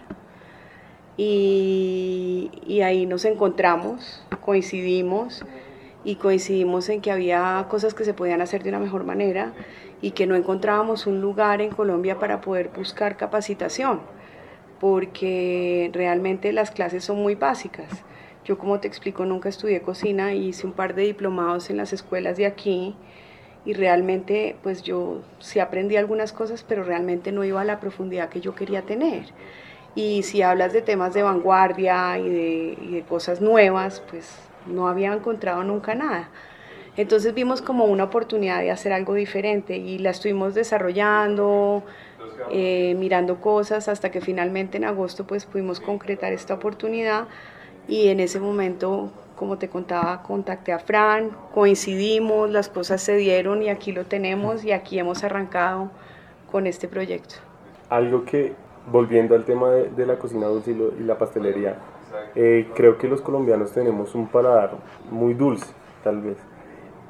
y, 1.17 2.49
y 2.65 2.79
ahí 2.81 3.05
nos 3.05 3.25
encontramos, 3.25 4.23
coincidimos 4.39 5.43
y 6.05 6.15
coincidimos 6.15 6.87
en 6.87 7.01
que 7.01 7.11
había 7.11 7.65
cosas 7.69 7.93
que 7.93 8.05
se 8.05 8.13
podían 8.13 8.41
hacer 8.41 8.63
de 8.63 8.69
una 8.69 8.79
mejor 8.79 9.03
manera 9.03 9.51
y 10.01 10.11
que 10.11 10.27
no 10.27 10.35
encontrábamos 10.35 11.07
un 11.07 11.19
lugar 11.19 11.59
en 11.61 11.71
Colombia 11.71 12.19
para 12.19 12.39
poder 12.39 12.69
buscar 12.73 13.17
capacitación, 13.17 13.99
porque 14.79 15.89
realmente 15.93 16.53
las 16.53 16.71
clases 16.71 17.03
son 17.03 17.17
muy 17.17 17.35
básicas. 17.35 18.05
Yo 18.47 18.57
como 18.57 18.79
te 18.79 18.87
explico 18.87 19.25
nunca 19.25 19.49
estudié 19.49 19.81
cocina 19.81 20.33
hice 20.33 20.65
un 20.65 20.71
par 20.71 20.95
de 20.95 21.01
diplomados 21.01 21.69
en 21.69 21.75
las 21.75 21.91
escuelas 21.91 22.37
de 22.37 22.45
aquí 22.45 22.95
y 23.65 23.73
realmente 23.73 24.55
pues 24.63 24.83
yo 24.83 25.21
sí 25.39 25.59
aprendí 25.59 25.97
algunas 25.97 26.31
cosas, 26.31 26.63
pero 26.63 26.85
realmente 26.85 27.33
no 27.33 27.43
iba 27.43 27.59
a 27.59 27.65
la 27.65 27.81
profundidad 27.81 28.29
que 28.29 28.39
yo 28.39 28.55
quería 28.55 28.83
tener. 28.83 29.25
Y 29.95 30.23
si 30.23 30.43
hablas 30.43 30.71
de 30.71 30.81
temas 30.81 31.13
de 31.13 31.23
vanguardia 31.23 32.17
y 32.19 32.29
de, 32.29 32.77
y 32.81 32.91
de 32.93 33.01
cosas 33.01 33.41
nuevas, 33.41 34.01
pues 34.09 34.39
no 34.65 34.87
había 34.87 35.11
encontrado 35.11 35.65
nunca 35.65 35.93
nada. 35.93 36.29
Entonces 36.95 37.33
vimos 37.33 37.61
como 37.61 37.83
una 37.83 38.05
oportunidad 38.05 38.61
de 38.61 38.71
hacer 38.71 38.93
algo 38.93 39.13
diferente 39.13 39.75
y 39.75 39.99
la 39.99 40.11
estuvimos 40.11 40.55
desarrollando, 40.55 41.83
eh, 42.49 42.95
mirando 42.97 43.41
cosas 43.41 43.89
hasta 43.89 44.09
que 44.09 44.21
finalmente 44.21 44.77
en 44.77 44.85
agosto 44.85 45.27
pues 45.27 45.45
pudimos 45.45 45.81
concretar 45.81 46.31
esta 46.31 46.53
oportunidad 46.53 47.27
y 47.87 48.09
en 48.09 48.19
ese 48.19 48.39
momento, 48.39 49.09
como 49.35 49.57
te 49.57 49.69
contaba, 49.69 50.23
contacté 50.23 50.73
a 50.73 50.79
Fran, 50.79 51.31
coincidimos, 51.53 52.49
las 52.49 52.69
cosas 52.69 53.01
se 53.01 53.15
dieron 53.15 53.63
y 53.63 53.69
aquí 53.69 53.91
lo 53.91 54.05
tenemos 54.05 54.63
y 54.63 54.71
aquí 54.71 54.99
hemos 54.99 55.23
arrancado 55.23 55.89
con 56.51 56.67
este 56.67 56.87
proyecto. 56.87 57.35
Algo 57.89 58.25
que, 58.25 58.53
volviendo 58.91 59.35
al 59.35 59.45
tema 59.45 59.71
de, 59.71 60.05
la 60.05 60.17
cocina 60.17 60.47
dulce 60.47 60.71
y, 60.71 61.03
la 61.03 61.17
pastelería, 61.17 61.77
eh, 62.35 62.69
creo 62.75 62.97
que 62.97 63.07
los 63.07 63.21
colombianos 63.21 63.71
tenemos 63.71 64.15
un 64.15 64.27
paladar 64.27 64.71
muy 65.11 65.33
dulce, 65.33 65.67
tal 66.03 66.21
vez 66.21 66.37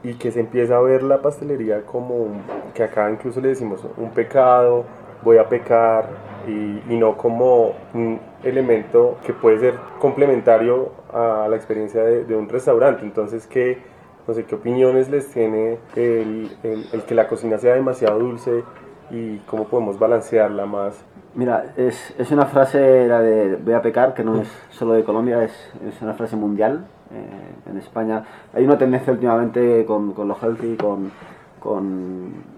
y 0.04 0.14
que 0.14 0.32
se 0.32 0.40
empieza 0.40 0.78
a 0.78 0.82
ver 0.82 1.04
la 1.04 1.22
pastelería 1.22 1.82
como 1.82 2.28
que 2.74 2.84
acá 2.84 3.10
incluso 3.10 3.42
le 3.42 3.50
decimos 3.50 3.82
un 3.98 4.12
pecado, 4.12 4.86
voy 5.28 5.38
a 5.40 5.50
pecar 5.50 6.08
y, 6.48 6.94
y, 6.94 6.98
no 6.98 7.18
como 7.18 7.74
un 7.94 8.20
elemento 8.44 9.18
que 9.26 9.34
puede 9.34 9.60
ser 9.60 9.74
complementario 10.00 10.92
a 11.14 11.48
la 11.50 11.58
experiencia 11.58 12.02
de, 12.02 12.24
de 12.24 12.34
un 12.34 12.48
restaurante. 12.48 13.04
Entonces, 13.04 13.46
¿qué, 13.46 13.78
no 14.26 14.34
sé, 14.34 14.46
¿qué 14.46 14.56
opiniones 14.56 15.10
les 15.10 15.28
tiene 15.28 15.80
el, 15.98 16.50
el, 16.64 16.88
el, 16.94 17.02
que 17.04 17.14
la 17.14 17.28
cocina 17.28 17.58
sea 17.58 17.76
demasiado 17.76 18.20
dulce 18.20 18.64
y 19.12 19.40
cómo 19.40 19.66
podemos 19.66 20.00
balancearla 20.00 20.66
más? 20.66 21.04
Mira, 21.36 21.74
es, 21.76 22.16
es 22.18 22.32
una 22.32 22.46
frase, 22.46 23.06
la 23.08 23.20
de 23.22 23.58
voy 23.58 23.74
a 23.74 23.82
pecar, 23.82 24.14
que 24.14 24.24
no 24.24 24.42
es 24.42 24.48
solo 24.70 24.94
de 24.94 25.04
Colombia, 25.04 25.44
es, 25.44 25.52
es 25.86 26.02
una 26.02 26.14
frase 26.14 26.38
mundial 26.38 26.88
eh, 27.12 27.70
en 27.70 27.78
España. 27.78 28.24
Hay 28.54 28.64
una 28.64 28.78
tendencia 28.78 29.12
últimamente 29.12 29.84
con, 29.86 30.14
con 30.14 30.30
los 30.30 30.42
healthy, 30.42 30.78
con, 30.78 31.12
con 31.60 32.57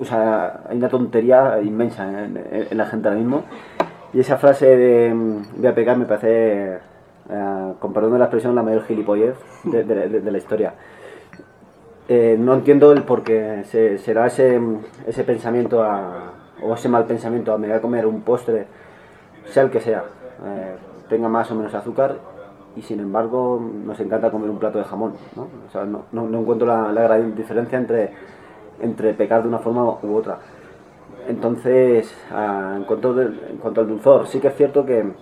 o 0.00 0.04
sea, 0.04 0.60
hay 0.68 0.76
una 0.76 0.88
tontería 0.88 1.60
inmensa 1.62 2.24
en, 2.24 2.76
la 2.76 2.86
gente 2.86 3.08
ahora 3.08 3.20
mismo. 3.20 3.44
Y 4.12 4.20
esa 4.20 4.38
frase 4.38 4.76
de 4.76 5.12
voy 5.56 5.66
a 5.66 5.74
pegar 5.74 5.96
me 5.96 6.06
parece, 6.06 6.78
eh, 7.30 7.72
con 7.78 7.92
perdón 7.92 8.12
de 8.12 8.18
la 8.18 8.24
expresión, 8.26 8.54
la 8.54 8.62
mayor 8.62 8.84
gilipollez 8.84 9.36
de, 9.64 9.84
de, 9.84 10.30
la 10.30 10.38
historia. 10.38 10.74
Eh, 12.08 12.36
no 12.38 12.54
entiendo 12.54 12.92
el 12.92 13.02
por 13.02 13.22
qué 13.22 13.64
se, 13.64 13.98
se 13.98 14.14
da 14.14 14.26
ese, 14.26 14.60
ese 15.06 15.24
pensamiento 15.24 15.82
a, 15.82 16.32
o 16.62 16.74
ese 16.74 16.88
mal 16.88 17.04
pensamiento 17.04 17.52
a 17.52 17.58
me 17.58 17.68
voy 17.68 17.76
a 17.76 17.82
comer 17.82 18.06
un 18.06 18.22
postre, 18.22 18.66
sea 19.44 19.64
el 19.64 19.70
que 19.70 19.80
sea, 19.80 20.04
tenga 21.08 21.28
más 21.28 21.50
o 21.50 21.54
menos 21.54 21.74
azúcar 21.74 22.16
y 22.76 22.82
sin 22.82 23.00
embargo 23.00 23.60
nos 23.84 23.98
encanta 24.00 24.30
comer 24.30 24.50
un 24.50 24.58
plato 24.58 24.78
de 24.78 24.84
jamón. 24.84 25.14
¿no? 25.34 25.48
O 25.66 25.70
sea, 25.70 25.84
no, 25.84 26.04
no, 26.12 26.40
encuentro 26.40 26.66
la, 26.66 26.92
la, 26.92 27.02
gran 27.02 27.34
diferencia 27.34 27.76
entre, 27.78 28.12
entre 28.80 29.14
pecar 29.14 29.42
de 29.42 29.48
una 29.48 29.58
forma 29.58 29.84
u 29.84 30.16
otra. 30.16 30.38
Entonces, 31.28 32.14
en, 32.30 32.84
cuanto 32.84 33.20
en 33.20 33.58
cuanto 33.60 33.82
al 33.82 33.88
dulzor, 33.88 34.26
sí 34.26 34.40
que 34.40 34.48
es 34.48 34.56
cierto 34.56 34.86
que, 34.86 35.12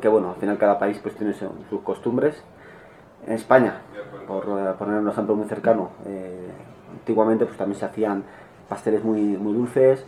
que 0.00 0.08
bueno, 0.08 0.30
al 0.30 0.36
final 0.36 0.58
cada 0.58 0.78
país 0.78 0.98
pues 1.02 1.14
tiene 1.16 1.34
sus 1.34 1.80
costumbres. 1.82 2.42
En 3.26 3.34
España, 3.34 3.82
por 4.26 4.44
eh, 4.44 4.72
poner 4.78 5.00
un 5.00 5.08
ejemplo 5.08 5.34
muy 5.34 5.46
cercano, 5.46 5.90
eh, 6.06 6.48
antiguamente 6.92 7.44
pues 7.46 7.56
también 7.56 7.78
se 7.78 7.86
hacían 7.86 8.24
pasteles 8.68 9.04
muy, 9.04 9.34
dulces, 9.34 10.04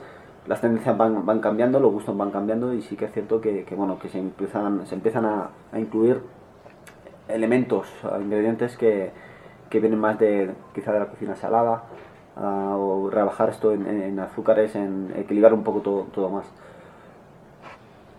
las 0.47 0.61
tendencias 0.61 0.97
van, 0.97 1.40
cambiando, 1.40 1.81
los 1.81 1.93
gustos 1.93 2.16
van 2.16 2.31
cambiando 2.31 2.73
y 2.73 2.81
sí 2.81 2.97
que 2.97 3.07
es 3.07 3.12
cierto 3.12 3.40
que, 3.40 3.66
bueno, 3.76 3.99
que 3.99 4.09
se 4.09 4.19
empiezan, 4.19 4.87
se 4.87 4.95
empiezan 4.95 5.25
a, 5.26 5.50
incluir 5.76 6.23
elementos, 7.28 7.88
ingredientes 8.23 8.76
que, 8.76 9.11
que, 9.69 9.81
vienen 9.81 9.99
más 9.99 10.19
de 10.19 10.50
quizá 10.75 10.93
de 10.93 11.00
la 11.00 11.07
cocina 11.07 11.35
salada 11.35 11.83
uh, 12.37 12.40
o 12.40 13.11
rebajar 13.11 13.50
esto 13.50 13.73
en, 13.73 13.87
en, 13.87 14.19
azúcares, 14.19 14.75
en 14.75 15.12
equilibrar 15.16 15.55
un 15.55 15.64
poco 15.64 15.81
todo, 15.81 16.07
todo 16.14 16.31
más. 16.31 16.47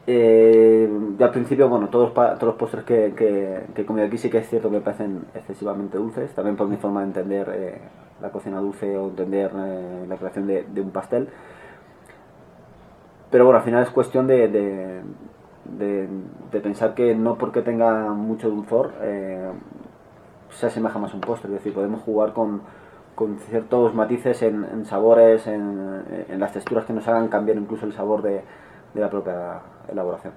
Eh, 0.06 0.90
al 1.20 1.32
principio, 1.32 1.68
bueno, 1.68 1.90
todos, 1.90 2.14
todos 2.14 2.44
los 2.44 2.56
postres 2.56 2.86
que, 2.86 3.14
que, 3.16 3.64
que, 3.76 3.82
he 3.82 3.86
comido 3.86 4.08
aquí 4.08 4.18
sí 4.18 4.30
que 4.30 4.38
es 4.38 4.50
cierto 4.50 4.70
que 4.70 4.78
me 4.78 4.82
parecen 4.82 5.26
excesivamente 5.36 5.98
dulces, 5.98 6.34
también 6.34 6.56
por 6.56 6.68
mi 6.68 6.78
forma 6.78 7.02
de 7.02 7.08
entender 7.08 7.52
eh, 7.54 7.78
la 8.22 8.30
cocina 8.32 8.60
dulce 8.60 8.98
o 8.98 9.10
entender 9.10 9.52
eh, 9.54 10.06
la 10.08 10.16
creación 10.16 10.48
de, 10.48 10.64
de, 10.64 10.82
un 10.82 10.92
pastel. 10.92 11.28
Pero 13.30 13.44
bueno, 13.44 13.60
al 13.60 13.66
final 13.66 13.84
es 13.84 13.90
cuestión 13.90 14.28
de, 14.28 14.48
de 14.48 15.02
de, 15.78 16.08
de, 16.52 16.60
pensar 16.60 16.94
que 16.94 17.14
no 17.16 17.38
porque 17.38 17.62
tenga 17.62 18.14
mucho 18.14 18.50
dulzor 18.50 18.94
eh, 19.02 19.52
se 20.52 20.68
asemeja 20.68 20.98
más 21.00 21.12
a 21.12 21.16
un 21.16 21.22
postre, 21.22 21.50
es 21.50 21.56
decir, 21.56 21.74
podemos 21.74 22.02
jugar 22.02 22.34
con, 22.34 22.62
con 23.18 23.40
ciertos 23.40 23.94
matices 23.96 24.42
en, 24.44 24.86
sabores, 24.86 25.48
en, 25.48 26.40
las 26.40 26.54
texturas 26.54 26.86
que 26.86 26.94
nos 26.94 27.08
hagan 27.08 27.28
cambiar 27.28 27.58
incluso 27.58 27.86
el 27.86 27.94
sabor 27.94 28.22
de, 28.22 28.42
la 28.94 29.10
propia 29.10 29.62
elaboración. 29.92 30.34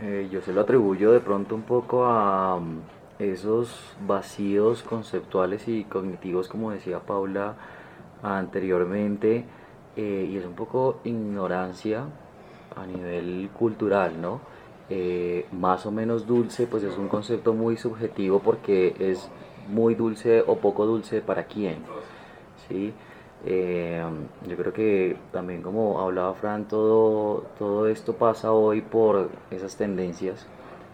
Eh, 0.00 0.28
yo 0.30 0.40
se 0.40 0.52
lo 0.52 0.62
atribuyo 0.62 1.12
de 1.12 1.20
pronto 1.20 1.54
un 1.54 1.62
poco 1.62 2.06
a 2.06 2.56
um, 2.56 2.80
esos 3.18 3.96
vacíos 4.06 4.82
conceptuales 4.82 5.68
y 5.68 5.84
cognitivos, 5.84 6.48
como 6.48 6.70
decía 6.70 7.00
Paula 7.00 7.54
anteriormente, 8.22 9.44
eh, 9.96 10.28
y 10.30 10.36
es 10.36 10.44
un 10.44 10.54
poco 10.54 11.00
ignorancia 11.04 12.04
a 12.76 12.86
nivel 12.86 13.50
cultural, 13.54 14.20
¿no? 14.20 14.40
eh, 14.94 15.46
más 15.52 15.86
o 15.86 15.90
menos 15.90 16.26
dulce, 16.26 16.66
pues 16.66 16.82
es 16.82 16.98
un 16.98 17.08
concepto 17.08 17.54
muy 17.54 17.76
subjetivo 17.76 18.40
porque 18.40 18.94
es 18.98 19.30
muy 19.68 19.94
dulce 19.94 20.42
o 20.46 20.56
poco 20.56 20.84
dulce 20.86 21.22
para 21.22 21.44
quién. 21.44 21.76
¿Sí? 22.68 22.92
Eh, 23.44 24.02
yo 24.46 24.56
creo 24.56 24.72
que 24.72 25.16
también 25.32 25.62
como 25.62 26.00
hablaba 26.00 26.34
Fran, 26.34 26.68
todo, 26.68 27.44
todo 27.58 27.88
esto 27.88 28.14
pasa 28.14 28.52
hoy 28.52 28.82
por 28.82 29.30
esas 29.50 29.76
tendencias, 29.76 30.46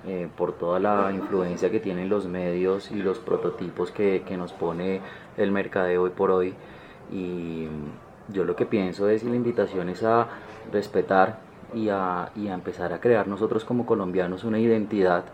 eh, 0.07 0.29
por 0.37 0.53
toda 0.53 0.81
la 0.81 1.13
influencia 1.13 1.71
que 1.71 1.81
tienen 1.81 2.09
los 2.09 2.27
medios 2.27 2.91
y 2.91 2.97
los 2.97 3.19
prototipos 3.19 3.91
que, 3.91 4.23
que 4.27 4.37
nos 4.37 4.53
pone 4.53 5.01
el 5.37 5.53
mercadeo 5.53 6.05
hoy 6.05 6.11
por 6.11 6.31
hoy. 6.31 6.55
Y 7.13 7.67
yo 8.33 8.45
lo 8.45 8.57
que 8.57 8.67
pienso 8.67 9.09
es, 9.09 9.23
y 9.23 9.29
la 9.29 9.37
invitación 9.37 9.89
es 9.91 10.03
a 10.03 10.29
respetar 10.73 11.41
y 11.75 11.89
a, 11.91 12.31
y 12.35 12.49
a 12.49 12.55
empezar 12.55 12.93
a 12.93 13.01
crear 13.01 13.29
nosotros 13.29 13.65
como 13.65 13.87
colombianos 13.87 14.45
una 14.45 14.59
identidad 14.59 15.25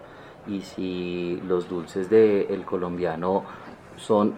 y 0.46 0.60
si 0.60 1.40
los 1.46 1.68
dulces 1.68 2.10
del 2.10 2.46
el 2.50 2.64
colombiano 2.64 3.44
son 3.96 4.34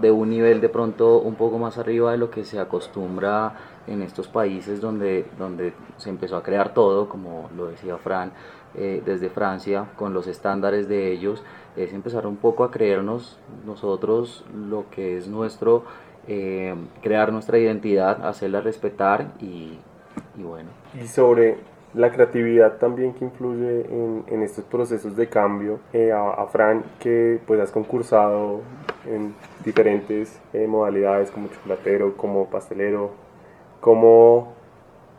de 0.00 0.10
un 0.10 0.30
nivel 0.30 0.60
de 0.60 0.68
pronto 0.68 1.18
un 1.18 1.34
poco 1.34 1.58
más 1.58 1.78
arriba 1.78 2.12
de 2.12 2.18
lo 2.18 2.30
que 2.30 2.44
se 2.44 2.58
acostumbra 2.58 3.54
en 3.86 4.02
estos 4.02 4.28
países 4.28 4.80
donde, 4.80 5.26
donde 5.38 5.72
se 5.96 6.10
empezó 6.10 6.36
a 6.36 6.42
crear 6.42 6.74
todo, 6.74 7.08
como 7.08 7.48
lo 7.56 7.66
decía 7.66 7.96
Fran, 7.96 8.32
eh, 8.74 9.02
desde 9.04 9.30
Francia, 9.30 9.86
con 9.96 10.12
los 10.12 10.26
estándares 10.26 10.88
de 10.88 11.10
ellos, 11.10 11.42
es 11.76 11.92
empezar 11.92 12.26
un 12.26 12.36
poco 12.36 12.64
a 12.64 12.70
creernos 12.70 13.38
nosotros 13.64 14.44
lo 14.54 14.84
que 14.90 15.16
es 15.16 15.28
nuestro, 15.28 15.84
eh, 16.28 16.74
crear 17.02 17.32
nuestra 17.32 17.58
identidad, 17.58 18.26
hacerla 18.26 18.60
respetar 18.60 19.28
y, 19.40 19.78
y 20.36 20.42
bueno. 20.42 20.68
Y 21.00 21.06
sobre 21.06 21.58
la 21.94 22.12
creatividad 22.12 22.76
también 22.76 23.14
que 23.14 23.24
influye 23.24 23.86
en, 23.88 24.24
en 24.26 24.42
estos 24.42 24.64
procesos 24.64 25.16
de 25.16 25.28
cambio. 25.28 25.80
Eh, 25.92 26.12
a, 26.12 26.30
a, 26.30 26.46
Fran, 26.46 26.84
que 27.00 27.40
pues 27.46 27.58
has 27.60 27.70
concursado 27.70 28.60
en 29.06 29.34
diferentes 29.66 30.40
eh, 30.52 30.66
modalidades 30.68 31.30
como 31.32 31.48
chocolatero, 31.48 32.16
como 32.16 32.48
pastelero, 32.48 33.10
¿cómo, 33.80 34.54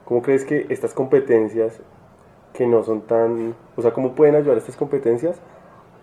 ¿cómo 0.05 0.21
crees 0.21 0.45
que 0.45 0.65
estas 0.69 0.93
competencias 0.93 1.81
que 2.53 2.65
no 2.65 2.81
son 2.81 3.01
tan, 3.01 3.53
o 3.75 3.81
sea, 3.81 3.91
cómo 3.91 4.15
pueden 4.15 4.35
ayudar 4.35 4.57
estas 4.57 4.77
competencias 4.77 5.39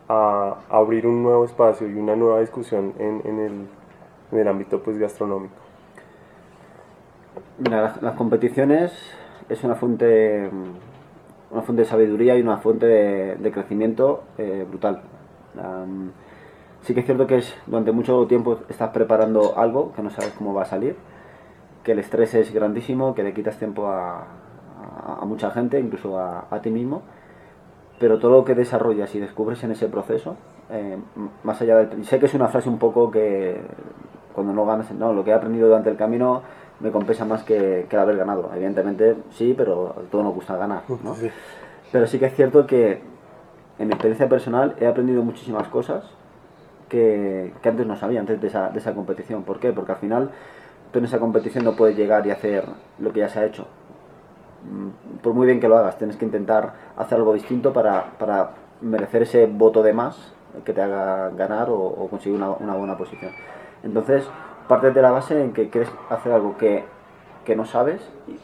a, 0.09 0.59
abrir 0.69 1.07
un 1.07 1.23
nuevo 1.23 1.47
espacio 1.47 1.89
y 1.89 1.95
una 1.95 2.15
nueva 2.15 2.41
discusión 2.41 2.93
en, 2.99 3.23
en, 3.25 3.41
el, 3.41 3.67
en 4.31 4.39
el 4.39 4.47
ámbito 4.47 4.83
pues 4.83 4.99
gastronómico? 4.99 5.55
Mira, 7.59 7.97
las 8.03 8.15
competiciones 8.15 8.93
es 9.49 9.65
una 9.65 9.75
fuente, 9.75 10.51
una 11.51 11.63
fuente 11.63 11.83
de 11.83 11.89
sabiduría 11.89 12.37
y 12.37 12.43
una 12.43 12.59
fuente 12.59 12.85
de, 12.85 13.37
de 13.37 13.51
crecimiento 13.51 14.25
eh, 14.37 14.67
brutal. 14.69 15.03
Um, 15.57 16.11
Sí 16.85 16.93
que 16.93 17.01
es 17.01 17.07
cierto 17.07 17.27
que 17.27 17.39
es, 17.39 17.57
durante 17.67 17.93
mucho 17.93 18.27
tiempo 18.27 18.59
estás 18.69 18.91
preparando 18.91 19.59
algo 19.59 19.93
que 19.95 20.03
no 20.03 20.11
sabes 20.11 20.35
cómo 20.37 20.53
va 20.53 20.63
a 20.63 20.67
salir, 20.67 20.97
que 21.83 21.93
el 21.93 21.99
estrés 21.99 22.35
es 22.35 22.53
grandísimo, 22.53 23.15
que 23.15 23.23
le 23.23 23.33
quitas 23.33 23.59
tiempo 23.59 23.89
a, 23.89 24.27
a, 25.21 25.25
mucha 25.25 25.51
gente, 25.51 25.81
incluso 25.81 26.19
a, 26.19 26.47
a, 26.51 26.61
ti 26.61 26.71
mismo, 26.71 27.03
pero 27.99 28.19
todo 28.19 28.33
lo 28.33 28.45
que 28.45 28.55
desarrollas 28.55 29.15
y 29.15 29.19
descubres 29.21 29.65
en 29.65 29.71
ese 29.71 29.89
proceso, 29.89 30.37
eh, 30.71 30.99
más 31.43 31.59
allá 31.63 31.77
del... 31.77 32.05
Sé 32.05 32.19
que 32.19 32.27
es 32.27 32.35
una 32.35 32.49
frase 32.49 32.69
un 32.69 32.79
poco 32.79 33.11
que 33.11 33.63
cuando 34.35 34.53
no 34.53 34.67
ganas, 34.67 34.93
no, 34.93 35.15
lo 35.15 35.25
que 35.25 35.31
he 35.31 35.35
aprendido 35.35 35.69
durante 35.69 35.89
el 35.89 35.97
camino 35.97 36.43
me 36.81 36.91
compensa 36.91 37.25
más 37.25 37.45
que, 37.45 37.87
que 37.89 37.97
haber 37.97 38.19
ganado. 38.19 38.51
Evidentemente 38.55 39.17
sí, 39.31 39.55
pero 39.57 39.91
a 39.91 40.11
todos 40.11 40.23
nos 40.23 40.35
gusta 40.35 40.59
ganar, 40.59 40.83
¿no? 40.89 41.17
Pero 41.93 42.07
sí 42.07 42.19
que 42.19 42.27
es 42.27 42.35
cierto 42.35 42.67
que 42.67 43.01
en 43.79 43.87
mi 43.87 43.95
experiencia 43.95 44.29
personal 44.29 44.75
he 44.81 44.87
aprendido 44.87 45.23
muchísimas 45.23 45.69
cosas 45.69 46.05
que, 46.89 47.53
que 47.63 47.69
antes 47.69 47.87
no 47.87 47.97
sabía, 47.97 48.21
antes 48.21 48.41
de 48.41 48.49
esa, 48.49 48.71
de 48.71 48.79
esa 48.79 48.95
competición. 48.95 49.43
¿Por 49.43 49.59
qué? 49.61 49.73
Porque 49.73 49.93
al 49.93 49.99
final 49.99 50.31
tú 50.93 50.99
en 50.99 51.07
esa 51.07 51.19
competición 51.19 51.65
no 51.65 51.75
puedes 51.77 51.97
llegar 51.97 52.27
y 52.27 52.31
hacer 52.31 52.65
lo 52.99 53.13
que 53.13 53.21
ya 53.21 53.29
se 53.29 53.41
ha 53.41 53.45
hecho. 53.45 53.67
Mm, 54.71 55.19
por 55.23 55.35
muy 55.35 55.47
bien 55.47 55.61
que 55.61 55.69
lo 55.69 55.77
hagas, 55.77 55.99
tienes 55.99 56.17
que 56.17 56.25
intentar 56.25 56.73
hacer 56.97 57.19
algo 57.19 57.35
distinto 57.35 57.73
para, 57.73 58.13
para 58.19 58.51
merecer 58.81 59.23
ese 59.23 59.47
voto 59.47 59.83
de 59.83 59.93
más 59.93 60.33
que 60.65 60.73
te 60.73 60.81
haga 60.81 61.31
ganar 61.31 61.69
o, 61.69 62.07
conseguir 62.09 62.37
una, 62.37 62.51
una 62.51 62.75
buena 62.75 62.97
posición. 62.97 63.33
Entonces, 63.83 64.25
partes 64.69 64.95
de 64.95 65.03
la 65.03 65.11
base 65.11 65.43
en 65.43 65.53
que 65.53 65.69
quieres 65.69 65.91
hacer 66.11 66.33
algo 66.33 66.57
que, 66.57 66.85
que 67.45 67.55
no 67.57 67.65
sabes 67.65 68.01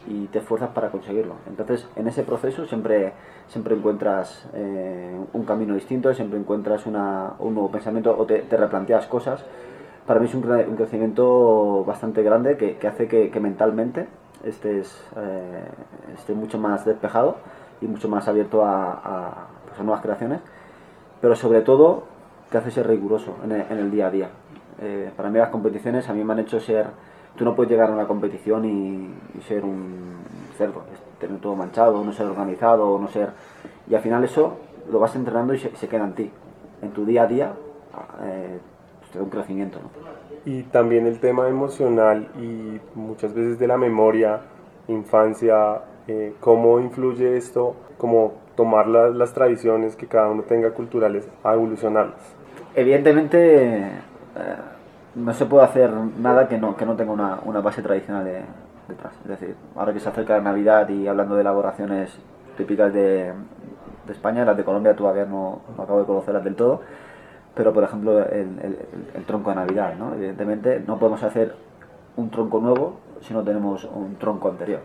y, 0.07 0.25
te 0.27 0.39
esfuerzas 0.39 0.69
para 0.69 0.89
conseguirlo. 0.89 1.35
Entonces, 1.47 1.87
en 1.95 2.07
ese 2.07 2.23
proceso 2.23 2.65
siempre, 2.65 3.13
siempre 3.47 3.75
encuentras 3.75 4.47
eh, 4.53 5.19
un 5.33 5.43
camino 5.43 5.73
distinto, 5.73 6.13
siempre 6.13 6.39
encuentras 6.39 6.85
una, 6.85 7.33
un 7.39 7.53
nuevo 7.53 7.71
pensamiento 7.71 8.15
o 8.17 8.25
te, 8.25 8.39
te, 8.39 8.57
replanteas 8.57 9.07
cosas. 9.07 9.43
Para 10.05 10.19
mí 10.19 10.27
es 10.27 10.33
un, 10.35 10.41
crecimiento 10.41 11.83
bastante 11.85 12.23
grande 12.23 12.57
que, 12.57 12.87
hace 12.87 13.07
que, 13.07 13.39
mentalmente 13.39 14.07
estés, 14.43 15.03
eh, 15.17 16.33
mucho 16.33 16.57
más 16.57 16.85
despejado 16.85 17.37
y 17.81 17.87
mucho 17.87 18.07
más 18.07 18.27
abierto 18.27 18.59
pues 18.59 19.79
a 19.79 19.83
nuevas 19.83 20.01
creaciones, 20.01 20.39
pero 21.19 21.35
sobre 21.35 21.61
todo 21.61 22.03
te 22.49 22.57
hace 22.57 22.71
ser 22.71 22.87
riguroso 22.87 23.35
en 23.43 23.51
el, 23.53 23.61
en 23.69 23.77
el 23.77 23.91
día 23.91 24.07
a 24.07 24.11
día. 24.11 24.29
Eh, 24.81 25.11
para 25.15 25.29
mí 25.29 25.37
las 25.37 25.49
competiciones 25.49 26.09
a 26.09 26.13
mí 26.13 26.23
me 26.23 26.33
han 26.33 26.39
hecho 26.39 26.59
ser... 26.59 26.87
Tú 27.35 27.45
no 27.45 27.55
puedes 27.55 27.71
llegar 27.71 27.89
a 27.89 27.93
una 27.93 28.07
competición 28.07 28.65
y, 28.65 29.37
y 29.37 29.41
ser 29.41 29.63
un 29.63 30.21
cerdo, 30.57 30.83
tener 31.19 31.39
todo 31.39 31.55
manchado, 31.55 32.03
no 32.03 32.11
ser 32.11 32.27
organizado, 32.27 32.99
no 32.99 33.07
ser... 33.07 33.29
Y 33.89 33.95
al 33.95 34.01
final 34.01 34.23
eso 34.23 34.57
lo 34.91 34.99
vas 34.99 35.15
entrenando 35.15 35.53
y 35.53 35.59
se, 35.59 35.75
se 35.75 35.87
queda 35.87 36.03
en 36.05 36.13
ti. 36.13 36.31
En 36.81 36.91
tu 36.91 37.05
día 37.05 37.23
a 37.23 37.27
día 37.27 37.53
eh, 38.23 38.59
pues 38.99 39.11
te 39.11 39.19
da 39.19 39.23
un 39.23 39.29
crecimiento. 39.29 39.79
¿no? 39.79 39.89
Y 40.45 40.63
también 40.63 41.05
el 41.05 41.19
tema 41.19 41.47
emocional 41.47 42.29
y 42.39 42.79
muchas 42.95 43.33
veces 43.33 43.59
de 43.59 43.67
la 43.67 43.77
memoria, 43.77 44.41
infancia, 44.87 45.81
eh, 46.07 46.33
cómo 46.39 46.79
influye 46.79 47.37
esto, 47.37 47.75
como 47.97 48.33
tomar 48.55 48.87
la, 48.87 49.09
las 49.09 49.33
tradiciones 49.33 49.95
que 49.95 50.07
cada 50.07 50.29
uno 50.29 50.43
tenga 50.43 50.71
culturales 50.71 51.27
a 51.43 51.53
evolucionarlas. 51.53 52.19
Evidentemente 52.75 53.77
eh, 53.77 54.55
no 55.15 55.33
se 55.33 55.45
puede 55.45 55.65
hacer 55.65 55.91
nada 56.19 56.47
que 56.47 56.57
no, 56.57 56.75
que 56.75 56.85
no 56.85 56.95
tenga 56.95 57.11
una, 57.11 57.39
una 57.45 57.61
base 57.61 57.81
tradicional 57.81 58.23
de, 58.23 58.41
detrás. 58.87 59.13
Es 59.23 59.27
decir, 59.27 59.55
ahora 59.75 59.93
que 59.93 59.99
se 59.99 60.09
acerca 60.09 60.37
la 60.37 60.43
Navidad 60.43 60.87
y 60.89 61.07
hablando 61.07 61.35
de 61.35 61.41
elaboraciones 61.41 62.17
típicas 62.57 62.93
de, 62.93 63.33
España, 64.09 64.43
las 64.43 64.57
de 64.57 64.65
Colombia 64.65 64.93
todavía 64.93 65.23
no, 65.23 65.61
no, 65.77 65.83
acabo 65.83 65.99
de 65.99 66.05
conocerlas 66.05 66.43
del 66.43 66.55
todo, 66.55 66.81
pero 67.55 67.71
por 67.71 67.85
ejemplo 67.85 68.19
el, 68.19 68.77
el, 69.13 69.23
tronco 69.23 69.51
de 69.51 69.55
Navidad, 69.55 69.95
¿no? 69.97 70.13
evidentemente 70.15 70.83
no 70.85 70.99
podemos 70.99 71.23
hacer 71.23 71.55
un 72.17 72.29
tronco 72.29 72.59
nuevo 72.59 72.99
si 73.21 73.33
no 73.33 73.41
tenemos 73.41 73.85
un 73.85 74.15
tronco 74.15 74.49
anterior, 74.49 74.81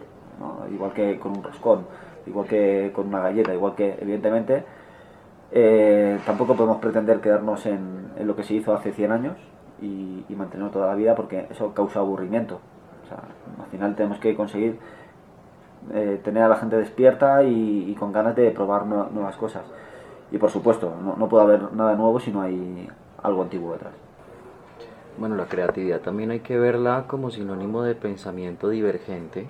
igual 0.72 0.92
que 0.92 1.18
con 1.18 1.32
un 1.32 1.42
roscón, 1.42 1.86
igual 2.24 2.46
que 2.46 2.92
con 2.94 3.08
una 3.08 3.18
galleta, 3.18 3.52
igual 3.52 3.74
que 3.74 3.98
evidentemente 4.00 4.64
eh, 5.50 6.20
tampoco 6.24 6.54
podemos 6.54 6.76
pretender 6.76 7.20
quedarnos 7.20 7.66
en, 7.66 8.12
en, 8.16 8.26
lo 8.28 8.36
que 8.36 8.44
se 8.44 8.54
hizo 8.54 8.74
hace 8.74 8.92
100 8.92 9.10
años 9.10 9.36
y, 9.80 10.24
y, 10.28 10.34
mantenerlo 10.34 10.72
toda 10.72 10.86
la 10.86 10.94
vida 10.94 11.14
porque 11.14 11.46
eso 11.50 11.72
causa 11.74 12.00
aburrimiento. 12.00 12.60
O 13.04 13.08
sea, 13.08 13.18
al 13.62 13.70
final 13.70 13.94
tenemos 13.94 14.18
que 14.18 14.34
conseguir 14.34 14.78
eh, 15.94 16.20
tener 16.24 16.42
a 16.42 16.48
la 16.48 16.56
gente 16.56 16.76
despierta 16.76 17.44
y, 17.44 17.90
y 17.90 17.94
con 17.94 18.12
ganas 18.12 18.34
de 18.34 18.50
probar 18.50 18.86
no, 18.86 19.08
nuevas 19.10 19.36
cosas. 19.36 19.62
Y 20.32 20.38
por 20.38 20.50
supuesto, 20.50 20.92
no, 21.02 21.16
no, 21.16 21.28
puede 21.28 21.44
haber 21.44 21.72
nada 21.72 21.94
nuevo 21.94 22.18
si 22.18 22.32
no 22.32 22.42
hay 22.42 22.88
algo 23.22 23.42
antiguo 23.42 23.72
detrás. 23.72 23.92
Bueno, 25.18 25.36
la 25.36 25.46
creatividad 25.46 26.00
también 26.00 26.30
hay 26.30 26.40
que 26.40 26.58
verla 26.58 27.04
como 27.06 27.30
sinónimo 27.30 27.82
de 27.82 27.94
pensamiento 27.94 28.68
divergente. 28.68 29.46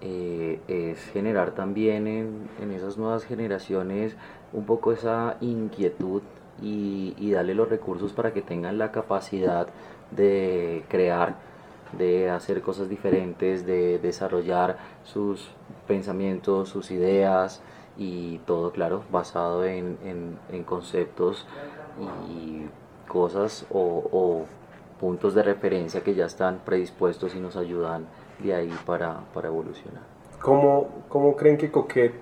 Eh, 0.00 0.60
es 0.68 1.04
generar 1.10 1.50
también 1.50 2.06
en, 2.06 2.48
en 2.62 2.70
esas 2.70 2.96
nuevas 2.96 3.24
generaciones 3.24 4.16
un 4.52 4.64
poco 4.64 4.92
esa 4.92 5.36
inquietud 5.40 6.22
y, 6.62 7.14
y, 7.18 7.32
darle 7.32 7.54
los 7.54 7.68
recursos 7.68 8.12
para 8.12 8.32
que 8.32 8.42
tengan 8.42 8.78
la 8.78 8.90
capacidad 8.90 9.68
de 10.10 10.84
crear, 10.88 11.36
de 11.96 12.30
hacer 12.30 12.62
cosas 12.62 12.88
diferentes, 12.88 13.64
de 13.66 13.98
desarrollar 13.98 14.78
sus 15.04 15.50
pensamientos, 15.86 16.68
sus 16.68 16.90
ideas 16.90 17.62
y 17.96 18.38
todo, 18.38 18.70
claro, 18.70 19.02
basado 19.10 19.64
en, 19.64 19.98
conceptos 20.64 21.46
y 22.30 22.66
cosas 23.08 23.66
o, 23.70 24.44
puntos 25.00 25.34
de 25.34 25.42
referencia 25.44 26.02
que 26.02 26.14
ya 26.14 26.26
están 26.26 26.60
predispuestos 26.64 27.34
y 27.36 27.40
nos 27.40 27.56
ayudan 27.56 28.06
de 28.40 28.54
ahí 28.54 28.74
para, 28.86 29.20
evolucionar. 29.42 30.02
¿Cómo, 30.40 30.88
¿Cómo 31.08 31.36
creen 31.36 31.56
que 31.56 31.70
Coquet 31.70 32.14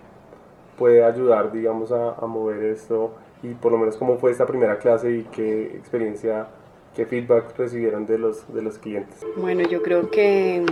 puede 0.79 1.05
ayudar, 1.05 1.53
digamos, 1.53 1.93
a, 1.93 2.15
mover 2.27 2.65
esto 2.65 3.13
y 3.43 3.49
por 3.55 3.73
lo 3.73 3.79
menos 3.79 3.97
cómo 3.97 4.19
fue 4.19 4.31
esta 4.31 4.47
primera 4.47 4.79
clase 4.79 5.13
y 5.13 5.23
qué 5.25 5.65
experiencia, 5.77 6.49
qué 6.95 7.07
feedback 7.07 7.57
recibieron 7.57 8.07
de 8.07 8.19
los, 8.19 8.53
de 8.53 8.63
los 8.63 8.79
clientes. 8.79 9.25
Bueno, 9.37 9.63
yo 9.69 9.83
creo 9.83 10.11
que, 10.11 10.65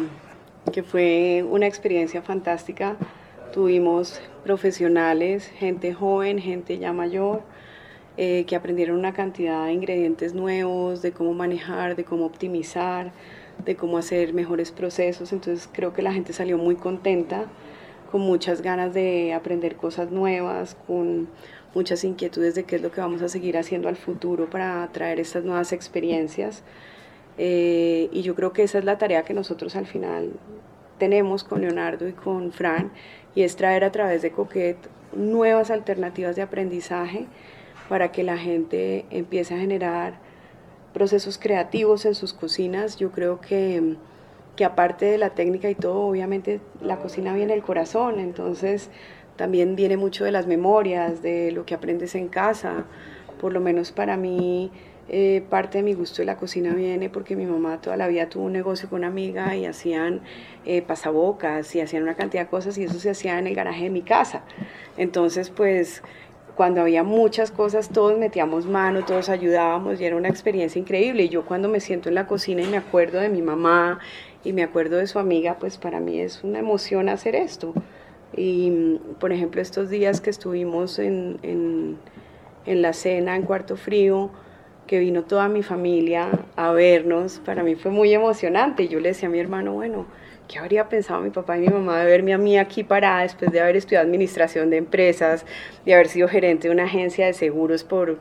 que 0.72 0.82
fue 0.82 1.44
una 1.48 1.66
experiencia 1.66 2.22
fantástica. 2.22 2.96
Tuvimos 3.52 4.20
profesionales, 4.42 5.46
gente 5.46 5.94
joven, 5.94 6.38
gente 6.38 6.78
ya 6.78 6.92
mayor, 6.92 7.42
eh, 8.16 8.44
que 8.46 8.56
aprendieron 8.56 8.98
una 8.98 9.12
cantidad 9.12 9.66
de 9.66 9.72
ingredientes 9.72 10.34
nuevos, 10.34 11.02
de 11.02 11.12
cómo 11.12 11.34
manejar, 11.34 11.96
de 11.96 12.04
cómo 12.04 12.26
optimizar, 12.26 13.12
de 13.64 13.76
cómo 13.76 13.98
hacer 13.98 14.32
mejores 14.32 14.72
procesos. 14.72 15.32
Entonces 15.32 15.68
creo 15.72 15.92
que 15.92 16.02
la 16.02 16.12
gente 16.12 16.32
salió 16.32 16.58
muy 16.58 16.76
contenta 16.76 17.46
con 18.10 18.20
muchas 18.20 18.62
ganas 18.62 18.94
de 18.94 19.34
aprender 19.34 19.76
cosas 19.76 20.10
nuevas, 20.10 20.76
con 20.86 21.28
muchas 21.74 22.04
inquietudes 22.04 22.54
de 22.54 22.64
qué 22.64 22.76
es 22.76 22.82
lo 22.82 22.90
que 22.90 23.00
vamos 23.00 23.22
a 23.22 23.28
seguir 23.28 23.56
haciendo 23.58 23.88
al 23.88 23.96
futuro 23.96 24.48
para 24.48 24.88
traer 24.92 25.20
estas 25.20 25.44
nuevas 25.44 25.72
experiencias. 25.72 26.62
Eh, 27.38 28.08
y 28.12 28.22
yo 28.22 28.34
creo 28.34 28.52
que 28.52 28.62
esa 28.62 28.78
es 28.78 28.84
la 28.84 28.98
tarea 28.98 29.24
que 29.24 29.34
nosotros 29.34 29.74
al 29.76 29.86
final 29.86 30.32
tenemos 30.98 31.42
con 31.42 31.62
Leonardo 31.62 32.08
y 32.08 32.12
con 32.12 32.52
Fran, 32.52 32.92
y 33.34 33.42
es 33.42 33.56
traer 33.56 33.84
a 33.84 33.90
través 33.90 34.22
de 34.22 34.30
Coquet 34.30 34.76
nuevas 35.14 35.70
alternativas 35.70 36.36
de 36.36 36.42
aprendizaje 36.42 37.26
para 37.88 38.12
que 38.12 38.22
la 38.22 38.38
gente 38.38 39.04
empiece 39.10 39.54
a 39.54 39.58
generar 39.58 40.14
procesos 40.92 41.38
creativos 41.38 42.04
en 42.06 42.14
sus 42.14 42.32
cocinas. 42.32 42.96
Yo 42.96 43.10
creo 43.10 43.40
que 43.40 43.96
que 44.56 44.64
aparte 44.64 45.06
de 45.06 45.18
la 45.18 45.30
técnica 45.30 45.68
y 45.68 45.74
todo, 45.74 46.00
obviamente 46.02 46.60
la 46.80 46.98
cocina 46.98 47.34
viene 47.34 47.54
del 47.54 47.62
corazón, 47.62 48.20
entonces 48.20 48.90
también 49.36 49.76
viene 49.76 49.96
mucho 49.96 50.24
de 50.24 50.32
las 50.32 50.46
memorias, 50.46 51.22
de 51.22 51.52
lo 51.52 51.64
que 51.66 51.74
aprendes 51.74 52.14
en 52.14 52.28
casa, 52.28 52.84
por 53.40 53.52
lo 53.52 53.60
menos 53.60 53.92
para 53.92 54.16
mí 54.16 54.70
eh, 55.08 55.42
parte 55.50 55.78
de 55.78 55.84
mi 55.84 55.92
gusto 55.92 56.22
de 56.22 56.26
la 56.26 56.38
cocina 56.38 56.72
viene 56.72 57.10
porque 57.10 57.36
mi 57.36 57.44
mamá 57.44 57.78
toda 57.82 57.96
la 57.98 58.08
vida 58.08 58.30
tuvo 58.30 58.44
un 58.44 58.54
negocio 58.54 58.88
con 58.88 59.00
una 59.00 59.08
amiga 59.08 59.54
y 59.54 59.66
hacían 59.66 60.22
eh, 60.64 60.80
pasabocas 60.80 61.74
y 61.74 61.82
hacían 61.82 62.04
una 62.04 62.14
cantidad 62.14 62.44
de 62.44 62.48
cosas 62.48 62.78
y 62.78 62.84
eso 62.84 62.98
se 62.98 63.10
hacía 63.10 63.38
en 63.38 63.46
el 63.46 63.54
garaje 63.54 63.84
de 63.84 63.90
mi 63.90 64.00
casa. 64.00 64.44
Entonces, 64.96 65.50
pues 65.50 66.02
cuando 66.56 66.80
había 66.80 67.02
muchas 67.02 67.50
cosas, 67.50 67.90
todos 67.90 68.18
metíamos 68.18 68.64
mano, 68.66 69.04
todos 69.04 69.28
ayudábamos 69.28 70.00
y 70.00 70.04
era 70.04 70.16
una 70.16 70.28
experiencia 70.28 70.78
increíble. 70.78 71.24
Y 71.24 71.28
yo 71.28 71.44
cuando 71.44 71.68
me 71.68 71.80
siento 71.80 72.08
en 72.08 72.14
la 72.14 72.26
cocina 72.26 72.62
y 72.62 72.66
me 72.66 72.78
acuerdo 72.78 73.20
de 73.20 73.28
mi 73.28 73.42
mamá 73.42 73.98
y 74.42 74.52
me 74.52 74.62
acuerdo 74.62 74.96
de 74.96 75.06
su 75.06 75.18
amiga, 75.18 75.56
pues 75.58 75.76
para 75.76 76.00
mí 76.00 76.20
es 76.20 76.44
una 76.44 76.60
emoción 76.60 77.10
hacer 77.10 77.34
esto. 77.34 77.74
Y 78.36 78.98
por 79.20 79.32
ejemplo, 79.32 79.60
estos 79.60 79.90
días 79.90 80.20
que 80.20 80.30
estuvimos 80.30 80.98
en, 80.98 81.38
en, 81.42 81.98
en 82.66 82.82
la 82.82 82.92
cena 82.92 83.36
en 83.36 83.42
Cuarto 83.42 83.76
Frío, 83.76 84.30
que 84.86 84.98
vino 84.98 85.22
toda 85.24 85.48
mi 85.48 85.62
familia 85.62 86.28
a 86.56 86.72
vernos, 86.72 87.40
para 87.44 87.62
mí 87.62 87.74
fue 87.74 87.90
muy 87.90 88.12
emocionante. 88.12 88.88
Yo 88.88 89.00
le 89.00 89.10
decía 89.10 89.28
a 89.28 89.32
mi 89.32 89.38
hermano, 89.38 89.72
bueno, 89.72 90.06
¿qué 90.48 90.58
habría 90.58 90.88
pensado 90.88 91.20
mi 91.20 91.30
papá 91.30 91.56
y 91.56 91.60
mi 91.62 91.68
mamá 91.68 92.00
de 92.00 92.06
verme 92.06 92.34
a 92.34 92.38
mí 92.38 92.58
aquí 92.58 92.84
parada 92.84 93.22
después 93.22 93.50
de 93.50 93.60
haber 93.60 93.76
estudiado 93.76 94.04
administración 94.04 94.70
de 94.70 94.76
empresas, 94.76 95.46
de 95.86 95.94
haber 95.94 96.08
sido 96.08 96.28
gerente 96.28 96.68
de 96.68 96.74
una 96.74 96.84
agencia 96.84 97.26
de 97.26 97.32
seguros 97.32 97.84
por 97.84 98.18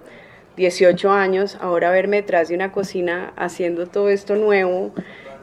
18 0.55 1.11
años, 1.11 1.57
ahora 1.61 1.89
verme 1.91 2.17
detrás 2.17 2.47
de 2.47 2.55
una 2.55 2.71
cocina 2.71 3.33
haciendo 3.35 3.87
todo 3.87 4.09
esto 4.09 4.35
nuevo, 4.35 4.93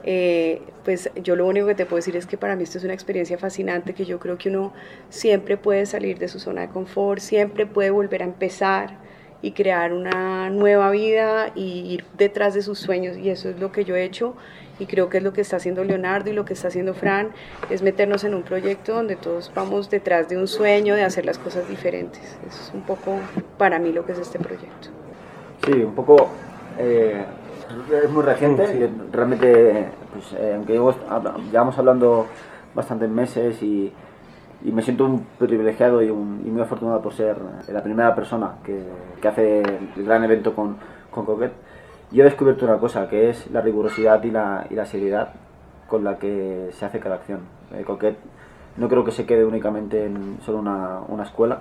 eh, 0.02 0.62
pues 0.84 1.10
yo 1.22 1.36
lo 1.36 1.46
único 1.46 1.66
que 1.66 1.74
te 1.74 1.84
puedo 1.84 1.96
decir 1.96 2.16
es 2.16 2.26
que 2.26 2.38
para 2.38 2.56
mí 2.56 2.62
esto 2.62 2.78
es 2.78 2.84
una 2.84 2.94
experiencia 2.94 3.38
fascinante, 3.38 3.94
que 3.94 4.04
yo 4.04 4.18
creo 4.18 4.38
que 4.38 4.48
uno 4.48 4.72
siempre 5.08 5.56
puede 5.56 5.86
salir 5.86 6.18
de 6.18 6.28
su 6.28 6.38
zona 6.38 6.62
de 6.62 6.68
confort, 6.68 7.20
siempre 7.20 7.66
puede 7.66 7.90
volver 7.90 8.22
a 8.22 8.24
empezar 8.24 8.98
y 9.42 9.52
crear 9.52 9.92
una 9.92 10.50
nueva 10.50 10.90
vida 10.90 11.52
y 11.54 11.92
ir 11.92 12.04
detrás 12.16 12.54
de 12.54 12.62
sus 12.62 12.78
sueños 12.78 13.16
y 13.16 13.30
eso 13.30 13.48
es 13.48 13.58
lo 13.58 13.72
que 13.72 13.84
yo 13.84 13.96
he 13.96 14.04
hecho 14.04 14.34
y 14.78 14.86
creo 14.86 15.10
que 15.10 15.18
es 15.18 15.22
lo 15.22 15.32
que 15.32 15.42
está 15.42 15.56
haciendo 15.56 15.84
Leonardo 15.84 16.30
y 16.30 16.32
lo 16.32 16.44
que 16.44 16.54
está 16.54 16.68
haciendo 16.68 16.94
Fran, 16.94 17.30
es 17.68 17.82
meternos 17.82 18.24
en 18.24 18.34
un 18.34 18.42
proyecto 18.42 18.94
donde 18.94 19.16
todos 19.16 19.52
vamos 19.54 19.90
detrás 19.90 20.28
de 20.28 20.38
un 20.38 20.48
sueño 20.48 20.94
de 20.94 21.02
hacer 21.02 21.26
las 21.26 21.38
cosas 21.38 21.68
diferentes. 21.68 22.22
Eso 22.48 22.62
es 22.62 22.70
un 22.74 22.82
poco 22.82 23.18
para 23.58 23.78
mí 23.78 23.92
lo 23.92 24.06
que 24.06 24.12
es 24.12 24.18
este 24.18 24.38
proyecto. 24.38 24.88
Sí, 25.66 25.72
un 25.72 25.94
poco... 25.94 26.30
Eh, 26.78 27.22
es 28.02 28.11
muy 28.11 28.22
reciente, 28.22 28.90
realmente, 29.12 29.88
pues, 30.12 30.33
eh, 30.35 30.54
aunque 30.54 30.74
llevamos 31.50 31.78
hablando 31.78 32.26
bastantes 32.74 33.09
meses 33.09 33.62
y, 33.62 33.92
y, 34.64 34.72
me 34.72 34.83
siento 34.83 35.04
un 35.04 35.26
privilegiado 35.38 36.02
y, 36.02 36.11
muy 36.11 36.62
afortunado 36.62 37.00
por 37.00 37.12
ser 37.12 37.37
la 37.68 37.83
primera 37.83 38.14
persona 38.14 38.56
que, 38.64 38.83
que 39.20 39.28
hace 39.28 39.61
el 39.61 40.04
gran 40.04 40.24
evento 40.24 40.54
con, 40.54 40.76
con 41.11 41.24
Coquette, 41.24 41.54
yo 42.12 42.22
he 42.22 42.24
descubierto 42.24 42.64
una 42.64 42.78
cosa, 42.78 43.09
que 43.09 43.30
es 43.30 43.50
la 43.50 43.61
rigurosidad 43.61 44.22
y 44.24 44.30
la, 44.30 44.66
y 44.68 44.74
la 44.74 44.87
seriedad 44.87 45.33
con 45.88 46.04
la 46.04 46.18
que 46.18 46.70
se 46.72 46.85
hace 46.85 47.00
cada 47.00 47.16
acción. 47.16 47.40
Eh, 47.72 47.85
Coquette 47.85 48.18
no 48.76 48.88
creo 48.88 49.04
que 49.04 49.12
se 49.12 49.26
quede 49.26 49.44
únicamente 49.44 50.06
en 50.06 50.38
solo 50.44 50.59
una, 50.59 51.00
una 51.09 51.24
escuela, 51.24 51.61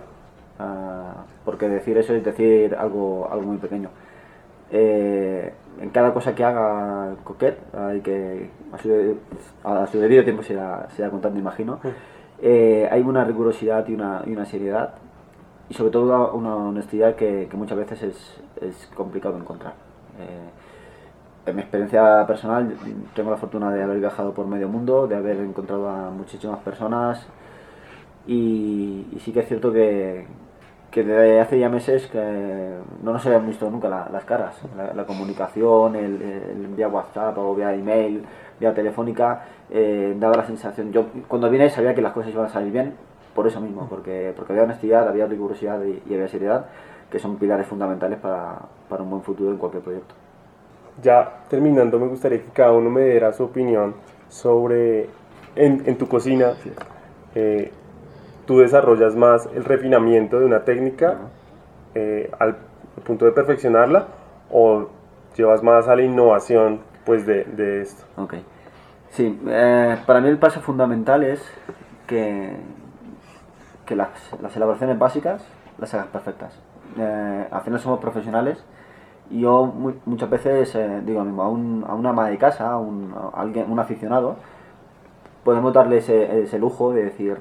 uh, 0.59 1.43
porque 1.43 1.67
decir 1.67 1.97
eso 1.97 2.13
es 2.13 2.23
decir 2.23 2.75
algo, 2.75 3.27
algo 3.31 3.45
muy 3.45 3.57
pequeño. 3.57 3.89
Eh, 4.71 5.51
en 5.81 5.89
cada 5.91 6.13
cosa 6.13 6.35
que 6.35 6.43
haga 6.43 7.15
Coquet, 7.23 7.57
hay 7.73 8.01
que 8.01 8.49
a 8.71 8.77
su, 8.77 9.17
a 9.63 9.87
su 9.87 9.99
debido 9.99 10.23
tiempo 10.23 10.43
se 10.43 10.53
irá, 10.53 10.87
se 10.95 11.09
contando, 11.09 11.39
imagino, 11.39 11.79
eh, 12.41 12.87
hay 12.91 13.01
una 13.01 13.23
rigurosidad 13.23 13.87
y 13.87 13.93
una, 13.93 14.23
y 14.25 14.31
una, 14.31 14.45
seriedad 14.45 14.95
y 15.69 15.73
sobre 15.73 15.91
todo 15.91 16.33
una 16.33 16.55
honestidad 16.55 17.15
que, 17.15 17.47
que 17.49 17.57
muchas 17.57 17.77
veces 17.77 18.03
es, 18.03 18.41
es, 18.61 18.91
complicado 18.95 19.37
encontrar. 19.37 19.73
Eh, 20.19 21.49
en 21.49 21.55
mi 21.55 21.61
experiencia 21.61 22.25
personal 22.27 22.75
tengo 23.15 23.31
la 23.31 23.37
fortuna 23.37 23.71
de 23.71 23.81
haber 23.81 23.99
viajado 23.99 24.33
por 24.33 24.47
medio 24.47 24.67
mundo, 24.67 25.07
de 25.07 25.15
haber 25.15 25.37
encontrado 25.37 25.89
a 25.89 26.09
muchísimas 26.11 26.59
personas 26.59 27.25
y, 28.27 29.07
y 29.13 29.19
sí 29.19 29.31
que 29.31 29.39
es 29.39 29.47
cierto 29.47 29.71
que, 29.71 30.27
que 30.91 31.03
desde 31.03 31.39
hace 31.39 31.59
ya 31.59 31.69
meses 31.69 32.07
que 32.07 32.73
no 33.03 33.13
nos 33.13 33.25
habían 33.25 33.45
visto 33.45 33.69
nunca 33.69 34.07
las 34.11 34.25
caras. 34.25 34.55
La, 34.95 35.05
comunicación, 35.05 35.95
el, 35.95 36.21
el, 36.21 36.67
vía 36.75 36.87
WhatsApp 36.87 37.37
o 37.37 37.55
vía 37.55 37.73
email, 37.73 38.25
vía 38.59 38.73
telefónica, 38.73 39.45
eh, 39.69 40.15
daba 40.17 40.37
la 40.37 40.45
sensación. 40.45 40.91
Yo 40.91 41.05
cuando 41.27 41.49
vine 41.49 41.69
sabía 41.69 41.93
que 41.93 42.01
las 42.01 42.13
cosas 42.13 42.31
iban 42.31 42.45
a 42.45 42.49
salir 42.49 42.71
bien, 42.71 42.95
por 43.35 43.45
eso 43.45 43.61
mismo, 43.61 43.87
porque, 43.87 44.33
porque 44.35 44.53
había 44.53 44.63
honestidad, 44.63 45.07
había 45.07 45.27
rigurosidad 45.27 45.79
y, 45.83 46.13
había 46.13 46.27
seriedad, 46.27 46.65
que 47.11 47.19
son 47.19 47.37
pilares 47.37 47.67
fundamentales 47.67 48.19
para, 48.19 48.57
para, 48.89 49.03
un 49.03 49.11
buen 49.11 49.21
futuro 49.21 49.51
en 49.51 49.57
cualquier 49.57 49.83
proyecto. 49.83 50.15
Ya 51.01 51.43
terminando, 51.47 51.99
me 51.99 52.07
gustaría 52.07 52.39
que 52.39 52.49
cada 52.51 52.71
uno 52.71 52.89
me 52.89 53.01
diera 53.01 53.31
su 53.31 53.43
opinión 53.43 53.95
sobre 54.27 55.07
en, 55.55 55.83
en 55.85 55.97
tu 55.97 56.07
cocina. 56.07 56.53
Eh, 57.35 57.71
tú 58.49 58.57
desarrollas 58.57 59.15
más 59.15 59.47
el 59.53 59.63
refinamiento 59.63 60.39
de 60.39 60.45
una 60.47 60.63
técnica 60.63 61.17
eh, 61.93 62.31
al 62.39 62.55
punto 63.05 63.25
de 63.25 63.31
perfeccionarla 63.31 64.07
o 64.49 64.87
llevas 65.37 65.61
más 65.61 65.87
a 65.87 65.95
la 65.95 66.01
innovación 66.01 66.79
pues 67.05 67.27
de, 67.27 67.43
de 67.43 67.83
esto. 67.83 68.05
Ok. 68.17 68.33
Sí, 69.11 69.39
eh, 69.47 69.97
para 70.03 70.19
mí 70.19 70.29
el 70.29 70.39
paso 70.39 70.61
fundamental 70.61 71.23
es 71.23 71.47
que, 72.07 72.55
que 73.85 73.95
las, 73.95 74.09
las 74.41 74.55
elaboraciones 74.55 74.97
básicas 74.97 75.45
las 75.77 75.93
hagas 75.93 76.07
perfectas. 76.07 76.59
Eh, 76.97 77.47
al 77.51 77.61
final 77.61 77.79
somos 77.79 77.99
profesionales 77.99 78.65
y 79.29 79.41
yo 79.41 79.71
muchas 80.07 80.27
veces 80.31 80.75
digo 81.05 81.23
mismo 81.23 81.43
a, 81.43 81.49
un, 81.49 81.85
a 81.87 81.93
una 81.93 82.09
ama 82.09 82.29
de 82.31 82.39
casa, 82.39 82.71
a 82.71 82.79
un, 82.79 83.13
alguien, 83.35 83.71
un 83.71 83.79
aficionado, 83.79 84.37
podemos 85.43 85.71
darle 85.71 85.97
ese, 85.97 86.41
ese 86.41 86.57
lujo 86.57 86.93
de 86.93 87.03
decir 87.03 87.37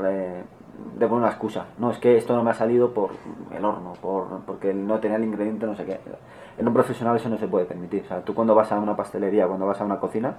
de 0.98 1.06
poner 1.06 1.24
una 1.24 1.28
excusa. 1.28 1.66
No, 1.78 1.90
es 1.90 1.98
que 1.98 2.16
esto 2.16 2.34
no 2.34 2.42
me 2.42 2.50
ha 2.50 2.54
salido 2.54 2.92
por 2.92 3.10
el 3.56 3.64
horno, 3.64 3.94
por, 4.00 4.26
porque 4.46 4.72
no 4.74 4.98
tenía 4.98 5.16
el 5.16 5.24
ingrediente, 5.24 5.66
no 5.66 5.76
sé 5.76 5.84
qué. 5.84 6.00
En 6.58 6.66
un 6.66 6.74
profesional 6.74 7.16
eso 7.16 7.28
no 7.28 7.38
se 7.38 7.48
puede 7.48 7.66
permitir. 7.66 8.02
O 8.04 8.08
sea, 8.08 8.20
tú 8.22 8.34
cuando 8.34 8.54
vas 8.54 8.70
a 8.72 8.78
una 8.78 8.96
pastelería, 8.96 9.46
cuando 9.46 9.66
vas 9.66 9.80
a 9.80 9.84
una 9.84 9.98
cocina, 9.98 10.34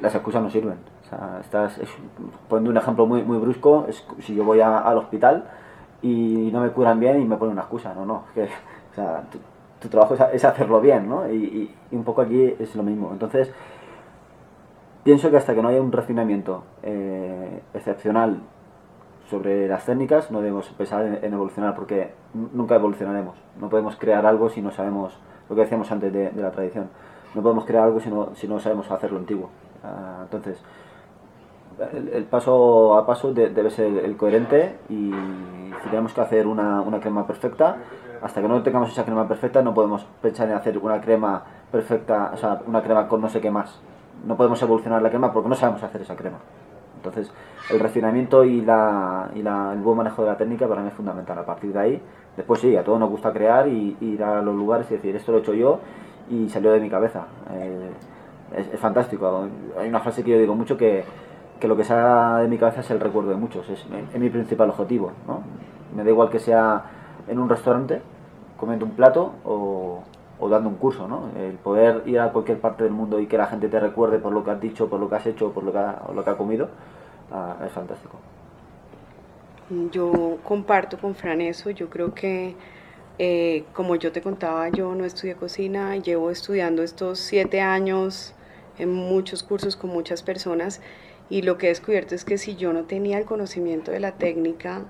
las 0.00 0.14
excusas 0.14 0.42
no 0.42 0.50
sirven. 0.50 0.78
O 1.04 1.08
sea, 1.08 1.38
estás, 1.40 1.80
poniendo 2.48 2.70
un 2.70 2.76
ejemplo 2.76 3.06
muy, 3.06 3.22
muy 3.22 3.38
brusco, 3.38 3.86
es 3.88 4.04
si 4.20 4.34
yo 4.34 4.44
voy 4.44 4.60
al 4.60 4.98
hospital 4.98 5.44
y 6.02 6.50
no 6.52 6.60
me 6.60 6.70
curan 6.70 7.00
bien 7.00 7.20
y 7.20 7.24
me 7.24 7.36
ponen 7.36 7.52
una 7.52 7.62
excusa. 7.62 7.94
No, 7.94 8.04
no, 8.04 8.24
que, 8.34 8.44
o 8.44 8.94
sea, 8.94 9.22
tu, 9.80 9.88
trabajo 9.88 10.14
es, 10.32 10.44
hacerlo 10.44 10.80
bien, 10.80 11.08
¿no? 11.08 11.28
Y, 11.30 11.70
y, 11.90 11.96
un 11.96 12.04
poco 12.04 12.22
aquí 12.22 12.54
es 12.58 12.74
lo 12.74 12.82
mismo. 12.82 13.10
Entonces, 13.12 13.52
pienso 15.04 15.30
que 15.30 15.36
hasta 15.36 15.54
que 15.54 15.62
no 15.62 15.68
haya 15.68 15.80
un 15.80 15.92
refinamiento 15.92 16.64
eh, 16.82 17.62
excepcional 17.74 18.40
sobre 19.30 19.66
las 19.66 19.84
técnicas 19.84 20.30
no 20.30 20.40
debemos 20.40 20.68
pensar 20.68 21.04
en, 21.04 21.32
evolucionar 21.32 21.74
porque 21.74 22.12
nunca 22.34 22.76
evolucionaremos. 22.76 23.36
No 23.60 23.68
podemos 23.68 23.96
crear 23.96 24.24
algo 24.24 24.48
si 24.48 24.62
no 24.62 24.70
sabemos 24.70 25.18
lo 25.48 25.56
que 25.56 25.62
decíamos 25.62 25.90
antes 25.90 26.12
de, 26.12 26.32
la 26.34 26.50
tradición. 26.50 26.88
No 27.34 27.42
podemos 27.42 27.64
crear 27.64 27.84
algo 27.84 28.00
si 28.00 28.08
no, 28.08 28.34
si 28.34 28.46
no 28.46 28.58
sabemos 28.60 28.90
hacerlo 28.90 29.18
antiguo. 29.18 29.50
Ah, 29.82 30.20
entonces, 30.22 30.62
el, 32.12 32.24
paso 32.24 32.96
a 32.96 33.06
paso 33.06 33.34
debe 33.34 33.70
ser 33.70 34.04
el, 34.04 34.16
coherente 34.16 34.78
y 34.88 35.10
si 35.82 35.88
tenemos 35.90 36.14
que 36.14 36.20
hacer 36.20 36.46
una, 36.46 36.80
una, 36.80 37.00
crema 37.00 37.26
perfecta, 37.26 37.76
hasta 38.22 38.40
que 38.40 38.48
no 38.48 38.62
tengamos 38.62 38.90
esa 38.90 39.04
crema 39.04 39.28
perfecta 39.28 39.60
no 39.60 39.74
podemos 39.74 40.04
pensar 40.22 40.48
en 40.48 40.54
hacer 40.54 40.78
una 40.78 41.00
crema 41.00 41.42
perfecta, 41.70 42.30
o 42.32 42.36
sea, 42.36 42.62
una 42.66 42.82
crema 42.82 43.08
con 43.08 43.20
no 43.20 43.28
sé 43.28 43.40
qué 43.40 43.50
más. 43.50 43.78
No 44.24 44.36
podemos 44.36 44.60
evolucionar 44.62 45.02
la 45.02 45.10
crema 45.10 45.32
porque 45.32 45.48
no 45.48 45.54
sabemos 45.54 45.82
hacer 45.82 46.00
esa 46.00 46.16
crema. 46.16 46.38
Entonces, 47.08 47.32
el 47.70 47.80
refinamiento 47.80 48.44
y, 48.44 48.60
la, 48.60 49.30
y 49.34 49.42
la, 49.42 49.72
el 49.72 49.80
buen 49.80 49.96
manejo 49.96 50.22
de 50.22 50.28
la 50.28 50.36
técnica 50.36 50.68
para 50.68 50.82
mí 50.82 50.88
es 50.88 50.94
fundamental. 50.94 51.38
A 51.38 51.46
partir 51.46 51.72
de 51.72 51.78
ahí, 51.78 52.02
después 52.36 52.60
sí, 52.60 52.76
a 52.76 52.84
todos 52.84 53.00
nos 53.00 53.10
gusta 53.10 53.32
crear 53.32 53.68
y, 53.68 53.96
ir 54.00 54.22
a 54.22 54.42
los 54.42 54.54
lugares 54.54 54.90
y 54.90 54.94
decir, 54.94 55.16
esto 55.16 55.32
lo 55.32 55.38
he 55.38 55.40
hecho 55.40 55.54
yo 55.54 55.80
y 56.30 56.48
salió 56.48 56.72
de 56.72 56.80
mi 56.80 56.90
cabeza. 56.90 57.26
Eh, 57.52 57.90
es, 58.72 58.80
fantástico. 58.80 59.48
Hay 59.78 59.88
una 59.88 60.00
frase 60.00 60.22
que 60.22 60.30
yo 60.30 60.38
digo 60.38 60.54
mucho 60.54 60.76
que, 60.76 61.04
que, 61.60 61.68
lo 61.68 61.76
que 61.76 61.84
sale 61.84 62.42
de 62.42 62.48
mi 62.48 62.58
cabeza 62.58 62.80
es 62.80 62.90
el 62.90 63.00
recuerdo 63.00 63.30
de 63.30 63.36
muchos. 63.36 63.68
Es, 63.68 63.86
mi 64.18 64.30
principal 64.30 64.70
objetivo. 64.70 65.12
¿no? 65.26 65.42
Me 65.94 66.04
da 66.04 66.10
igual 66.10 66.30
que 66.30 66.38
sea 66.38 66.84
en 67.28 67.38
un 67.38 67.48
restaurante, 67.48 68.02
comiendo 68.56 68.84
un 68.84 68.92
plato 68.92 69.32
o, 69.44 70.02
o 70.38 70.48
dando 70.48 70.68
un 70.68 70.76
curso, 70.76 71.08
¿no? 71.08 71.30
El 71.38 71.54
poder 71.54 72.02
ir 72.06 72.20
a 72.20 72.30
cualquier 72.32 72.60
parte 72.60 72.84
del 72.84 72.92
mundo 72.92 73.18
y 73.20 73.26
que 73.26 73.38
la 73.38 73.46
gente 73.46 73.68
te 73.68 73.80
recuerde 73.80 74.18
por 74.18 74.32
lo 74.32 74.44
que 74.44 74.50
has 74.50 74.60
dicho, 74.60 74.88
por 74.88 75.00
lo 75.00 75.08
que 75.08 75.16
has 75.16 75.26
hecho, 75.26 75.52
por 75.52 75.64
lo 75.64 75.72
que 75.72 75.78
ha, 75.78 76.02
lo 76.14 76.22
que 76.24 76.30
ha 76.30 76.36
comido, 76.36 76.68
ah, 77.30 77.56
es 77.64 77.72
fantástico. 77.72 78.18
Yo 79.90 80.38
comparto 80.44 80.98
con 80.98 81.14
Fran 81.14 81.40
eso, 81.40 81.70
yo 81.70 81.90
creo 81.90 82.14
que 82.14 82.54
eh, 83.18 83.64
como 83.72 83.96
yo 83.96 84.12
te 84.12 84.20
contaba, 84.20 84.68
yo 84.68 84.94
no 84.94 85.04
estudié 85.04 85.34
cocina, 85.34 85.96
llevo 85.96 86.30
estudiando 86.30 86.82
estos 86.82 87.18
siete 87.18 87.60
años 87.60 88.34
en 88.78 88.92
muchos 88.92 89.42
cursos 89.42 89.74
con 89.74 89.90
muchas 89.90 90.22
personas 90.22 90.80
y 91.30 91.42
lo 91.42 91.58
que 91.58 91.66
he 91.66 91.68
descubierto 91.70 92.14
es 92.14 92.24
que 92.24 92.38
si 92.38 92.56
yo 92.56 92.72
no 92.72 92.84
tenía 92.84 93.18
el 93.18 93.24
conocimiento 93.24 93.90
de 93.90 94.00
la 94.00 94.12
técnica 94.12 94.84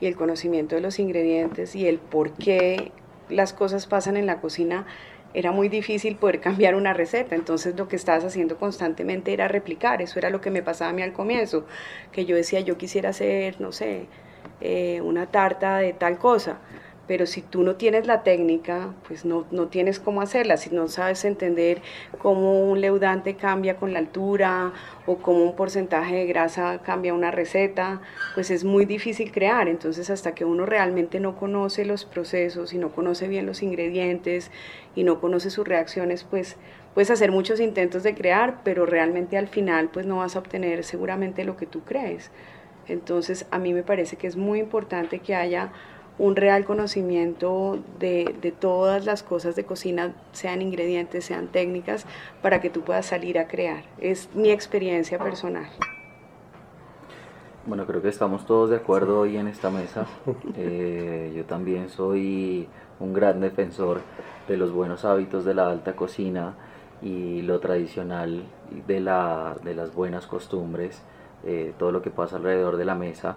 y 0.00 0.06
el 0.06 0.14
conocimiento 0.14 0.74
de 0.74 0.82
los 0.82 0.98
ingredientes 0.98 1.74
y 1.74 1.88
el 1.88 1.98
por 1.98 2.32
qué 2.32 2.92
las 3.28 3.52
cosas 3.52 3.86
pasan 3.86 4.16
en 4.16 4.26
la 4.26 4.40
cocina, 4.40 4.86
era 5.34 5.52
muy 5.52 5.68
difícil 5.68 6.16
poder 6.16 6.40
cambiar 6.40 6.74
una 6.74 6.92
receta. 6.92 7.34
Entonces 7.34 7.76
lo 7.76 7.88
que 7.88 7.96
estabas 7.96 8.24
haciendo 8.24 8.56
constantemente 8.56 9.32
era 9.32 9.48
replicar. 9.48 10.02
Eso 10.02 10.18
era 10.18 10.30
lo 10.30 10.40
que 10.40 10.50
me 10.50 10.62
pasaba 10.62 10.90
a 10.90 10.92
mí 10.94 11.02
al 11.02 11.12
comienzo, 11.12 11.66
que 12.12 12.24
yo 12.24 12.36
decía, 12.36 12.60
yo 12.60 12.76
quisiera 12.78 13.10
hacer, 13.10 13.60
no 13.60 13.72
sé, 13.72 14.06
eh, 14.60 15.00
una 15.02 15.26
tarta 15.26 15.78
de 15.78 15.92
tal 15.92 16.18
cosa 16.18 16.58
pero 17.10 17.26
si 17.26 17.42
tú 17.42 17.64
no 17.64 17.74
tienes 17.74 18.06
la 18.06 18.22
técnica, 18.22 18.94
pues 19.08 19.24
no, 19.24 19.44
no, 19.50 19.66
tienes 19.66 19.98
cómo 19.98 20.22
hacerla, 20.22 20.56
si 20.56 20.70
no 20.70 20.86
sabes 20.86 21.24
entender 21.24 21.82
cómo 22.18 22.70
un 22.70 22.80
leudante 22.80 23.34
cambia 23.34 23.78
con 23.78 23.92
la 23.92 23.98
altura 23.98 24.72
o 25.06 25.16
cómo 25.16 25.42
un 25.42 25.56
porcentaje 25.56 26.14
de 26.14 26.26
grasa 26.26 26.78
cambia 26.84 27.12
una 27.12 27.32
receta, 27.32 28.00
pues 28.36 28.52
es 28.52 28.62
muy 28.62 28.84
difícil 28.84 29.32
crear, 29.32 29.66
entonces 29.66 30.08
hasta 30.08 30.36
que 30.36 30.44
uno 30.44 30.66
realmente 30.66 31.18
no 31.18 31.34
conoce 31.34 31.84
los 31.84 32.04
procesos 32.04 32.72
y 32.74 32.78
no 32.78 32.92
conoce 32.92 33.26
bien 33.26 33.44
los 33.44 33.64
ingredientes 33.64 34.52
y 34.94 35.02
no 35.02 35.20
conoce 35.20 35.50
sus 35.50 35.66
reacciones, 35.66 36.22
pues 36.22 36.58
puedes 36.94 37.10
hacer 37.10 37.32
muchos 37.32 37.58
intentos 37.58 38.04
de 38.04 38.14
crear, 38.14 38.60
pero 38.62 38.86
realmente 38.86 39.36
al 39.36 39.48
final 39.48 39.88
pues 39.92 40.06
no 40.06 40.18
vas 40.18 40.36
a 40.36 40.38
obtener 40.38 40.84
seguramente 40.84 41.42
lo 41.42 41.56
que 41.56 41.66
tú 41.66 41.80
crees. 41.80 42.30
Entonces 42.86 43.46
a 43.50 43.58
mí 43.58 43.72
me 43.72 43.82
parece 43.82 44.16
que 44.16 44.28
es 44.28 44.36
muy 44.36 44.60
importante 44.60 45.18
que 45.18 45.34
haya 45.34 45.72
un 46.20 46.36
real 46.36 46.66
conocimiento 46.66 47.78
de, 47.98 48.34
de, 48.42 48.52
todas 48.52 49.06
las 49.06 49.22
cosas 49.22 49.56
de 49.56 49.64
cocina, 49.64 50.14
sean 50.32 50.60
ingredientes, 50.60 51.24
sean 51.24 51.48
técnicas, 51.48 52.04
para 52.42 52.60
que 52.60 52.68
tú 52.68 52.82
puedas 52.82 53.06
salir 53.06 53.38
a 53.38 53.48
crear. 53.48 53.84
Es 53.98 54.28
mi 54.34 54.50
experiencia 54.50 55.18
personal. 55.18 55.66
Bueno, 57.64 57.86
creo 57.86 58.02
que 58.02 58.08
estamos 58.10 58.44
todos 58.44 58.68
de 58.68 58.76
acuerdo 58.76 59.20
hoy 59.20 59.38
en 59.38 59.48
esta 59.48 59.70
mesa. 59.70 60.06
Eh, 60.56 61.32
yo 61.34 61.44
también 61.44 61.88
soy 61.88 62.68
un 62.98 63.14
gran 63.14 63.40
defensor 63.40 64.02
de 64.46 64.58
los 64.58 64.72
buenos 64.72 65.06
hábitos 65.06 65.44
de 65.46 65.54
la 65.54 65.70
alta 65.70 65.96
cocina 65.96 66.54
y 67.00 67.40
lo 67.42 67.60
tradicional 67.60 68.42
de, 68.86 69.00
la, 69.00 69.56
de 69.62 69.74
las 69.74 69.94
buenas 69.94 70.26
costumbres, 70.26 71.00
eh, 71.44 71.72
todo 71.78 71.92
lo 71.92 72.02
que 72.02 72.10
pasa 72.10 72.36
alrededor 72.36 72.76
de 72.76 72.84
la 72.84 72.94
mesa. 72.94 73.36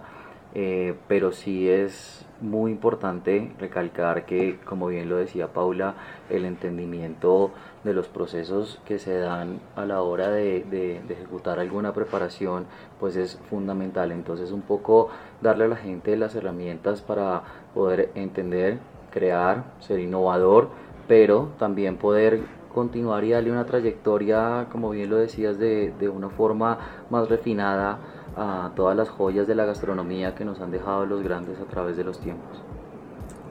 Eh, 0.54 0.94
pero 1.08 1.32
sí 1.32 1.68
es 1.68 2.24
muy 2.44 2.70
importante 2.70 3.52
recalcar 3.58 4.26
que, 4.26 4.58
como 4.64 4.88
bien 4.88 5.08
lo 5.08 5.16
decía 5.16 5.52
Paula, 5.52 5.94
el 6.30 6.44
entendimiento 6.44 7.50
de 7.82 7.94
los 7.94 8.08
procesos 8.08 8.80
que 8.86 8.98
se 8.98 9.18
dan 9.18 9.60
a 9.76 9.84
la 9.84 10.02
hora 10.02 10.30
de, 10.30 11.02
ejecutar 11.08 11.58
alguna 11.58 11.92
preparación, 11.92 12.66
pues 13.00 13.16
es 13.16 13.38
fundamental. 13.50 14.12
Entonces 14.12 14.52
un 14.52 14.62
poco 14.62 15.08
darle 15.40 15.64
a 15.64 15.68
la 15.68 15.76
gente 15.76 16.16
las 16.16 16.34
herramientas 16.34 17.00
para 17.00 17.42
poder 17.74 18.10
entender, 18.14 18.78
crear, 19.10 19.64
ser 19.80 19.98
innovador, 20.00 20.68
pero 21.08 21.50
también 21.58 21.96
poder 21.96 22.40
continuar 22.74 23.24
y 23.24 23.30
darle 23.30 23.52
una 23.52 23.66
trayectoria, 23.66 24.66
como 24.70 24.90
bien 24.90 25.08
lo 25.08 25.16
decías, 25.16 25.58
de, 25.58 25.92
de 25.98 26.08
una 26.08 26.28
forma 26.28 26.78
más 27.08 27.28
refinada 27.28 27.98
a 28.36 28.72
todas 28.74 28.96
las 28.96 29.08
joyas 29.08 29.46
de 29.46 29.54
la 29.54 29.64
gastronomía 29.64 30.34
que 30.34 30.44
nos 30.44 30.60
han 30.60 30.70
dejado 30.70 31.06
los 31.06 31.22
grandes 31.22 31.60
a 31.60 31.64
través 31.64 31.96
de 31.96 32.04
los 32.04 32.20
tiempos. 32.20 32.62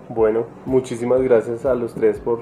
Bueno, 0.09 0.45
muchísimas 0.65 1.21
gracias 1.21 1.65
a 1.65 1.73
los 1.75 1.93
tres 1.93 2.19
por 2.19 2.41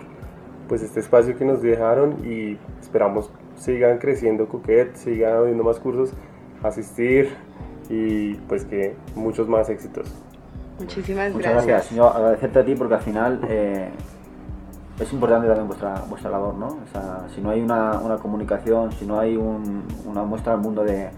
pues 0.67 0.81
este 0.81 0.99
espacio 0.99 1.37
que 1.37 1.45
nos 1.45 1.61
dejaron 1.61 2.25
y 2.25 2.57
esperamos 2.79 3.29
sigan 3.55 3.99
creciendo 3.99 4.47
Coquet, 4.47 4.95
sigan 4.95 5.33
habiendo 5.37 5.63
más 5.63 5.79
cursos, 5.79 6.11
asistir 6.63 7.29
y 7.89 8.35
pues 8.35 8.65
que 8.65 8.95
muchos 9.15 9.47
más 9.47 9.69
éxitos. 9.69 10.11
Muchísimas 10.79 11.31
Muchas 11.33 11.51
gracias. 11.51 11.67
gracias. 11.67 11.95
Yo 11.95 12.07
agradecerte 12.07 12.59
a 12.59 12.65
ti 12.65 12.75
porque 12.75 12.95
al 12.95 13.01
final 13.01 13.39
eh, 13.47 13.89
es 14.99 15.13
importante 15.13 15.47
también 15.47 15.67
vuestra, 15.67 16.03
vuestra 16.09 16.31
labor, 16.31 16.55
¿no? 16.55 16.67
O 16.67 16.87
sea, 16.91 17.27
si 17.35 17.41
no 17.41 17.51
hay 17.51 17.61
una, 17.61 17.99
una 17.99 18.17
comunicación, 18.17 18.91
si 18.93 19.05
no 19.05 19.19
hay 19.19 19.37
un, 19.37 19.83
una 20.05 20.23
muestra 20.23 20.53
al 20.53 20.59
mundo 20.59 20.83
de, 20.83 21.09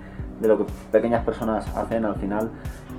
de 0.44 0.50
lo 0.50 0.58
que 0.58 0.66
pequeñas 0.92 1.24
personas 1.24 1.66
hacen, 1.76 2.06
al 2.06 2.16
final 2.16 2.52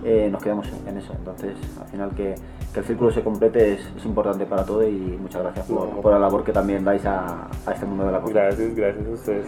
eh, 0.02 0.28
nos 0.32 0.42
quedamos 0.42 0.66
en 0.86 0.96
eso. 0.96 1.12
Entonces, 1.12 1.54
al 1.80 1.86
final 1.88 2.10
que, 2.16 2.34
que 2.72 2.80
el 2.80 2.86
círculo 2.86 3.12
se 3.12 3.22
complete 3.22 3.74
es, 3.74 3.80
es, 3.96 4.04
importante 4.04 4.46
para 4.46 4.64
todo 4.64 4.86
y 4.86 5.18
muchas 5.20 5.42
gracias 5.42 5.66
por, 5.66 5.88
por 6.00 6.12
la 6.12 6.18
labor 6.18 6.42
que 6.42 6.52
también 6.52 6.84
dais 6.84 7.04
a, 7.04 7.48
a, 7.66 7.72
este 7.72 7.86
mundo 7.86 8.06
de 8.06 8.12
la 8.12 8.20
cocina. 8.20 8.40
Gracias, 8.40 8.74
gracias 8.74 9.06
a 9.06 9.10
ustedes. 9.10 9.46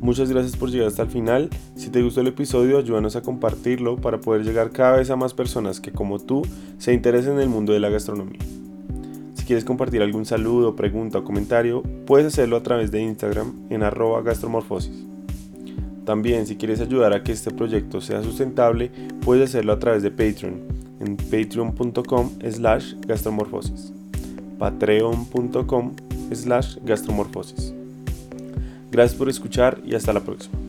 Muchas 0.00 0.30
gracias 0.30 0.56
por 0.56 0.70
llegar 0.70 0.88
hasta 0.88 1.02
el 1.02 1.08
final. 1.08 1.50
Si 1.74 1.88
te 1.88 2.02
gustó 2.02 2.20
el 2.20 2.28
episodio, 2.28 2.78
ayúdanos 2.78 3.16
a 3.16 3.22
compartirlo 3.22 3.96
para 3.96 4.20
poder 4.20 4.44
llegar 4.44 4.70
cada 4.70 4.98
vez 4.98 5.10
a 5.10 5.16
más 5.16 5.32
personas 5.32 5.80
que 5.80 5.92
como 5.92 6.18
tú 6.18 6.42
se 6.78 6.92
interesen 6.92 7.32
en 7.32 7.40
el 7.40 7.48
mundo 7.48 7.72
de 7.72 7.80
la 7.80 7.88
gastronomía. 7.88 8.40
Quieres 9.46 9.64
compartir 9.64 10.02
algún 10.02 10.26
saludo, 10.26 10.74
pregunta 10.74 11.18
o 11.18 11.24
comentario, 11.24 11.84
puedes 12.04 12.26
hacerlo 12.26 12.56
a 12.56 12.64
través 12.64 12.90
de 12.90 13.00
Instagram 13.00 13.52
en 13.70 13.84
arroba 13.84 14.20
gastromorfosis. 14.22 15.04
También 16.04 16.46
si 16.46 16.56
quieres 16.56 16.80
ayudar 16.80 17.12
a 17.12 17.22
que 17.22 17.30
este 17.30 17.52
proyecto 17.52 18.00
sea 18.00 18.24
sustentable, 18.24 18.90
puedes 19.24 19.50
hacerlo 19.50 19.72
a 19.72 19.78
través 19.78 20.02
de 20.02 20.10
Patreon 20.10 20.62
en 20.98 21.16
patreon.com 21.16 22.30
slash 22.50 22.94
gastromorfosis. 23.06 23.92
patreon.com 24.58 25.92
slash 26.32 26.78
gastromorfosis. 26.84 27.72
Gracias 28.90 29.16
por 29.16 29.28
escuchar 29.28 29.80
y 29.84 29.94
hasta 29.94 30.12
la 30.12 30.20
próxima. 30.20 30.65